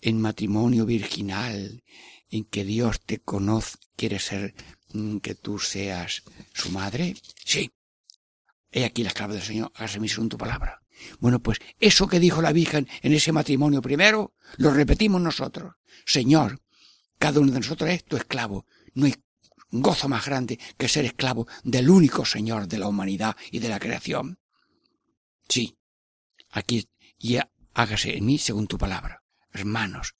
[0.00, 1.82] en matrimonio virginal,
[2.30, 4.54] en que Dios te conoce, quiere ser
[4.92, 6.22] mm, que tú seas
[6.54, 7.16] su madre?
[7.44, 7.72] Sí.
[8.70, 10.82] He aquí la clave del Señor, hágase mi según tu palabra.
[11.18, 15.74] Bueno, pues eso que dijo la Virgen en ese matrimonio primero, lo repetimos nosotros.
[16.04, 16.60] Señor,
[17.18, 18.66] cada uno de nosotros es tu esclavo.
[18.94, 19.14] No hay
[19.70, 23.78] gozo más grande que ser esclavo del único Señor de la humanidad y de la
[23.78, 24.38] creación.
[25.48, 25.78] Sí,
[26.50, 26.88] aquí
[27.18, 27.38] y
[27.74, 29.22] hágase en mí según tu palabra.
[29.52, 30.16] Hermanos,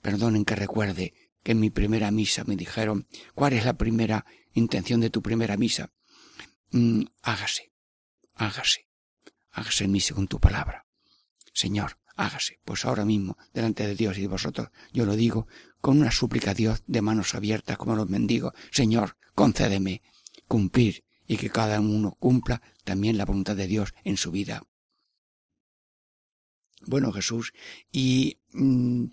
[0.00, 5.00] perdonen que recuerde que en mi primera misa me dijeron, ¿cuál es la primera intención
[5.00, 5.92] de tu primera misa?
[6.70, 7.69] Mm, hágase,
[8.40, 8.88] hágase,
[9.50, 10.86] hágase en mí según tu palabra.
[11.52, 12.60] Señor, hágase.
[12.64, 15.46] Pues ahora mismo, delante de Dios y de vosotros, yo lo digo
[15.80, 18.52] con una súplica a Dios de manos abiertas como los mendigos.
[18.70, 20.02] Señor, concédeme
[20.46, 24.62] cumplir y que cada uno cumpla también la voluntad de Dios en su vida.
[26.86, 27.52] Bueno, Jesús,
[27.92, 29.06] y mm,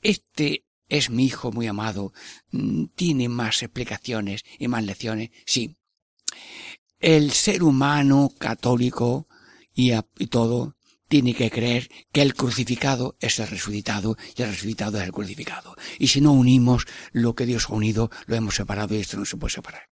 [0.00, 2.12] este es mi hijo muy amado,
[2.52, 5.30] mm, tiene más explicaciones y más lecciones.
[5.44, 5.76] Sí,
[7.04, 9.28] el ser humano católico
[9.74, 10.74] y, y todo
[11.06, 15.76] tiene que creer que el crucificado es el resucitado y el resucitado es el crucificado.
[15.98, 19.26] Y si no unimos lo que Dios ha unido, lo hemos separado y esto no
[19.26, 19.90] se puede separar.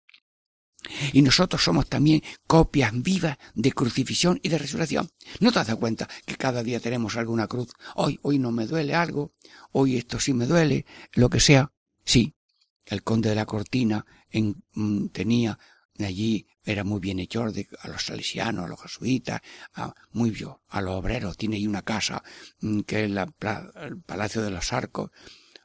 [1.12, 5.10] Y nosotros somos también copias vivas de crucifixión y de resurrección.
[5.40, 7.72] ¿No te das cuenta que cada día tenemos alguna cruz?
[7.96, 9.32] Hoy, hoy no me duele algo,
[9.72, 11.72] hoy esto sí me duele, lo que sea.
[12.04, 12.34] Sí,
[12.86, 15.58] el conde de la cortina mm, tenía
[15.98, 19.40] allí, era muy bienhechor de, a los salesianos, a los jesuitas,
[20.12, 21.36] muy bien, a los obreros.
[21.36, 22.22] Tiene ahí una casa
[22.60, 23.32] mm, que es la,
[23.82, 25.10] el Palacio de los Arcos,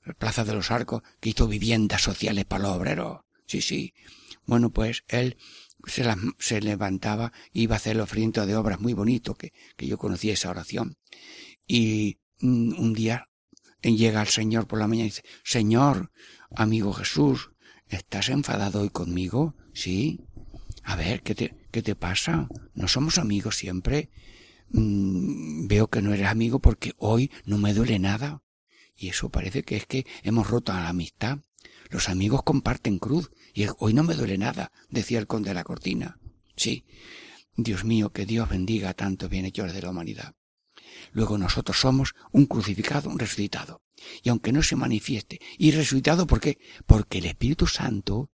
[0.03, 3.21] la Plaza de los Arcos, que hizo viviendas sociales para los obreros.
[3.45, 3.93] Sí, sí.
[4.45, 5.37] Bueno, pues él
[5.85, 9.87] se, la, se levantaba, iba a hacer el ofrimiento de obras muy bonito, que, que
[9.87, 10.97] yo conocía esa oración.
[11.67, 13.29] Y mm, un día
[13.81, 16.11] llega el Señor por la mañana y dice, Señor,
[16.55, 17.51] amigo Jesús,
[17.87, 19.55] ¿estás enfadado hoy conmigo?
[19.75, 20.21] Sí.
[20.83, 22.47] A ver, ¿qué te, qué te pasa?
[22.73, 24.09] ¿No somos amigos siempre?
[24.69, 28.41] Mm, veo que no eres amigo porque hoy no me duele nada.
[28.95, 31.39] Y eso parece que es que hemos roto la amistad.
[31.89, 35.65] Los amigos comparten cruz y hoy no me duele nada, decía el conde de la
[35.65, 36.19] cortina.
[36.55, 36.85] Sí.
[37.57, 40.35] Dios mío, que Dios bendiga a tantos bienhechores de la humanidad.
[41.11, 43.81] Luego nosotros somos un crucificado, un resucitado.
[44.23, 46.59] Y aunque no se manifieste, y resucitado, ¿por qué?
[46.85, 48.29] Porque el Espíritu Santo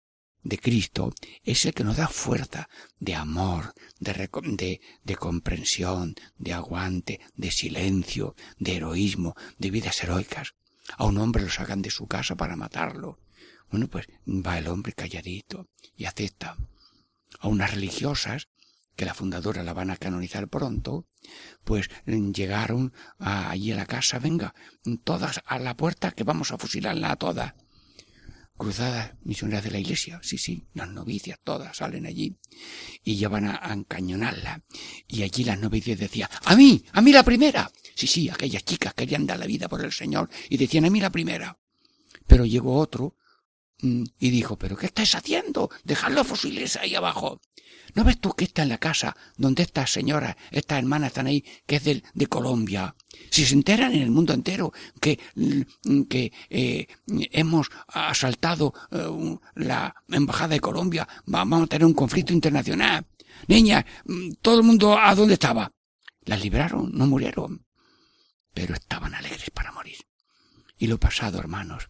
[0.43, 1.13] de Cristo
[1.43, 2.69] es el que nos da fuerza
[2.99, 10.55] de amor, de, de, de, comprensión, de aguante, de silencio, de heroísmo, de vidas heroicas.
[10.97, 13.19] A un hombre lo sacan de su casa para matarlo.
[13.69, 16.57] Bueno, pues va el hombre calladito y acepta.
[17.39, 18.47] A unas religiosas,
[18.95, 21.05] que la fundadora la van a canonizar pronto,
[21.63, 24.53] pues llegaron allí a la casa, venga,
[25.03, 27.53] todas a la puerta que vamos a fusilarla a todas.
[28.59, 32.37] Cruzadas misioneras de la iglesia, sí, sí, las novicias todas salen allí
[33.05, 34.61] y ya van a, encañonarla.
[35.07, 37.71] Y allí las novicias decían, a mí, a mí la primera.
[37.95, 40.99] Sí, sí, aquellas chicas querían dar la vida por el Señor y decían, a mí
[40.99, 41.57] la primera.
[42.27, 43.15] Pero llegó otro
[43.81, 45.69] y dijo, pero ¿qué estáis haciendo?
[45.83, 47.39] Dejad los fusiles ahí abajo.
[47.95, 51.43] ¿No ves tú que está en la casa donde estas señoras, estas hermanas están ahí,
[51.65, 52.95] que es del- de, Colombia?
[53.31, 54.71] Si se enteran en el mundo entero
[55.01, 56.87] que, mm, que eh,
[57.31, 63.05] hemos asaltado eh, la embajada de Colombia, vamos a tener un conflicto internacional.
[63.47, 65.71] Niña, mm, todo el mundo a dónde estaba.
[66.25, 67.65] Las libraron, no murieron,
[68.53, 69.97] pero estaban alegres para morir.
[70.77, 71.89] Y lo pasado, hermanos,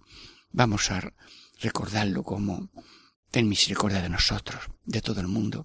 [0.52, 1.14] vamos a
[1.62, 2.70] recordarlo como
[3.32, 5.64] ten misericordia de nosotros, de todo el mundo,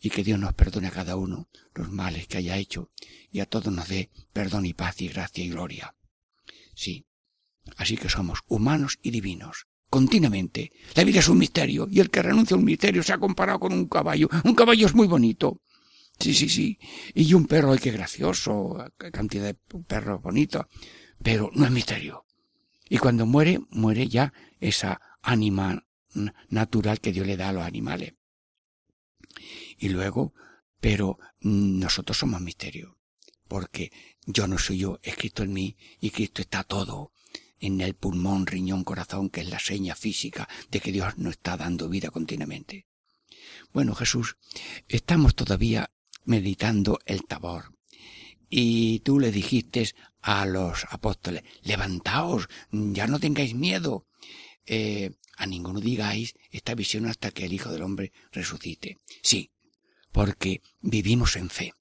[0.00, 2.90] y que Dios nos perdone a cada uno los males que haya hecho,
[3.30, 5.94] y a todos nos dé perdón y paz y gracia y gloria.
[6.74, 7.06] Sí,
[7.76, 10.72] así que somos humanos y divinos, continuamente.
[10.94, 13.60] La vida es un misterio, y el que renuncia a un misterio se ha comparado
[13.60, 14.28] con un caballo.
[14.44, 15.60] Un caballo es muy bonito.
[16.18, 16.78] Sí, sí, sí.
[17.14, 19.54] Y un perro, ay, qué gracioso, cantidad de
[19.86, 20.66] perros bonitos.
[21.22, 22.24] Pero no es misterio.
[22.88, 25.86] Y cuando muere, muere ya esa ánima
[26.48, 28.14] natural que Dios le da a los animales.
[29.78, 30.34] Y luego,
[30.80, 32.98] pero nosotros somos misterio,
[33.46, 33.92] porque
[34.26, 37.12] yo no soy yo, es Cristo en mí y Cristo está todo
[37.60, 41.56] en el pulmón, riñón, corazón, que es la seña física de que Dios nos está
[41.56, 42.86] dando vida continuamente.
[43.72, 44.36] Bueno, Jesús,
[44.88, 45.90] estamos todavía
[46.24, 47.74] meditando el tabor.
[48.48, 54.07] Y tú le dijiste a los apóstoles, levantaos, ya no tengáis miedo.
[54.70, 58.98] Eh, a ninguno digáis esta visión hasta que el Hijo del Hombre resucite.
[59.22, 59.50] Sí,
[60.12, 61.72] porque vivimos en fe.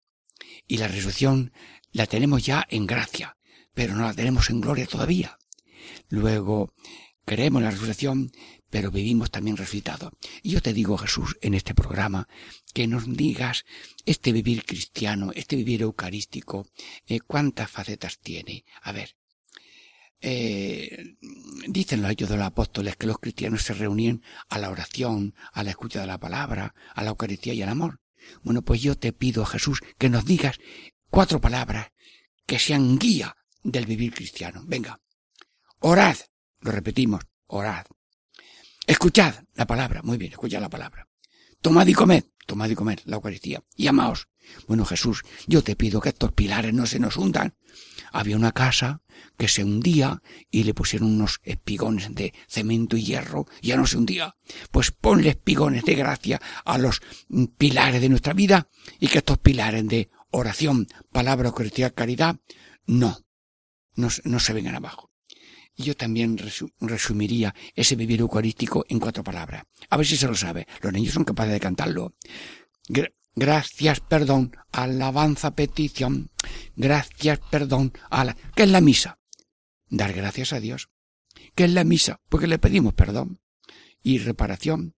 [0.68, 1.52] Y la resurrección
[1.92, 3.38] la tenemos ya en gracia,
[3.74, 5.38] pero no la tenemos en gloria todavía.
[6.08, 6.74] Luego,
[7.26, 8.32] creemos en la resurrección,
[8.70, 10.14] pero vivimos también resucitados.
[10.44, 12.28] Y yo te digo, Jesús, en este programa,
[12.74, 13.66] que nos digas
[14.06, 16.68] este vivir cristiano, este vivir eucarístico,
[17.06, 18.66] eh, cuántas facetas tiene.
[18.82, 19.16] A ver,
[20.22, 21.16] eh,
[21.68, 25.64] dicen los hechos de los apóstoles que los cristianos se reunían a la oración, a
[25.64, 28.00] la escucha de la palabra, a la Eucaristía y al amor.
[28.44, 30.60] Bueno, pues yo te pido, Jesús, que nos digas
[31.10, 31.92] cuatro palabras
[32.46, 34.64] que sean guía del vivir cristiano.
[34.66, 35.00] Venga.
[35.80, 36.18] Orad.
[36.62, 37.24] Lo repetimos.
[37.48, 37.86] Orad.
[38.86, 40.02] Escuchad la palabra.
[40.02, 41.08] Muy bien, escuchad la palabra.
[41.62, 42.24] Tomad y comed.
[42.46, 43.64] Tomad y comed la Eucaristía.
[43.76, 44.28] Y amaos.
[44.68, 47.56] Bueno, Jesús, yo te pido que estos pilares no se nos hundan.
[48.12, 49.02] Había una casa
[49.38, 53.86] que se hundía y le pusieron unos espigones de cemento y hierro y ya no
[53.86, 54.36] se hundía.
[54.72, 57.02] Pues ponle espigones de gracia a los
[57.58, 58.70] pilares de nuestra vida
[59.00, 62.38] y que estos pilares de oración, palabra, Eucaristía, caridad,
[62.86, 63.20] no,
[63.96, 65.12] no, se- no se vengan abajo.
[65.76, 69.64] Yo también resu- resumiría ese vivir eucarístico en cuatro palabras.
[69.90, 70.66] A ver si se lo sabe.
[70.82, 72.16] Los niños son capaces de cantarlo.
[73.38, 76.30] Gra- gracias, perdón, alabanza, petición.
[76.76, 78.38] Gracias, perdón, a la...
[78.56, 79.20] ¿Qué es la misa?
[79.90, 80.90] Dar gracias a Dios.
[81.56, 82.20] ¿Qué es la misa?
[82.30, 83.40] Porque le pedimos perdón
[84.04, 84.96] y reparación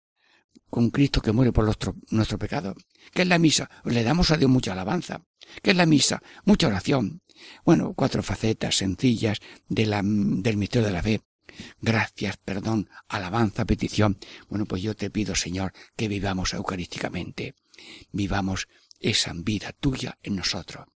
[0.69, 2.75] con Cristo que muere por nuestro, pecado.
[3.13, 3.69] ¿Qué es la misa?
[3.85, 5.25] Le damos a Dios mucha alabanza.
[5.61, 6.21] ¿Qué es la misa?
[6.45, 7.21] Mucha oración.
[7.65, 11.21] Bueno, cuatro facetas sencillas de la, del misterio de la fe.
[11.81, 14.17] Gracias, perdón, alabanza, petición.
[14.49, 17.55] Bueno, pues yo te pido, Señor, que vivamos eucarísticamente.
[18.11, 18.67] Vivamos
[18.99, 20.87] esa vida tuya en nosotros.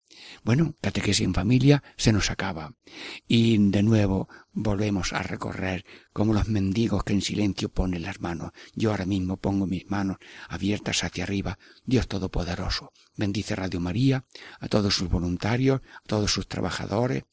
[0.43, 2.75] Bueno, catequesis en familia se nos acaba.
[3.27, 8.51] Y de nuevo volvemos a recorrer como los mendigos que en silencio ponen las manos.
[8.75, 11.57] Yo ahora mismo pongo mis manos abiertas hacia arriba.
[11.85, 14.25] Dios Todopoderoso, bendice Radio María,
[14.59, 17.23] a todos sus voluntarios, a todos sus trabajadores,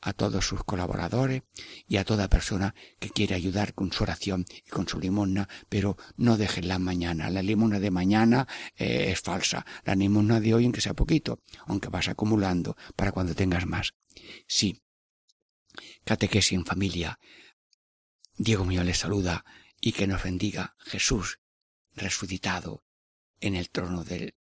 [0.00, 1.42] a todos sus colaboradores
[1.86, 5.96] y a toda persona que quiere ayudar con su oración y con su limosna, pero
[6.16, 7.30] no dejen la mañana.
[7.30, 9.66] La limosna de mañana eh, es falsa.
[9.84, 13.94] La limosna de hoy, aunque sea poquito, aunque vas acumulando para cuando tengas más.
[14.46, 14.82] Sí.
[16.04, 17.18] Catequesis en familia.
[18.36, 19.44] Diego mío les saluda
[19.80, 21.40] y que nos bendiga Jesús
[21.92, 22.84] resucitado
[23.40, 24.34] en el trono del,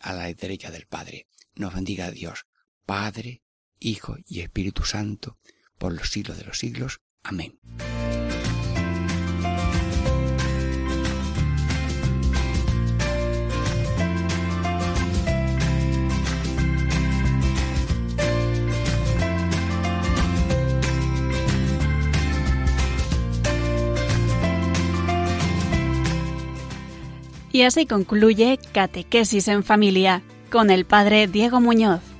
[0.00, 1.28] a la derecha del Padre.
[1.54, 2.46] Nos bendiga Dios,
[2.84, 3.42] Padre,
[3.80, 5.38] Hijo y Espíritu Santo,
[5.78, 7.00] por los siglos de los siglos.
[7.22, 7.58] Amén.
[27.56, 30.20] Y así concluye Catequesis en Familia
[30.50, 32.15] con el Padre Diego Muñoz.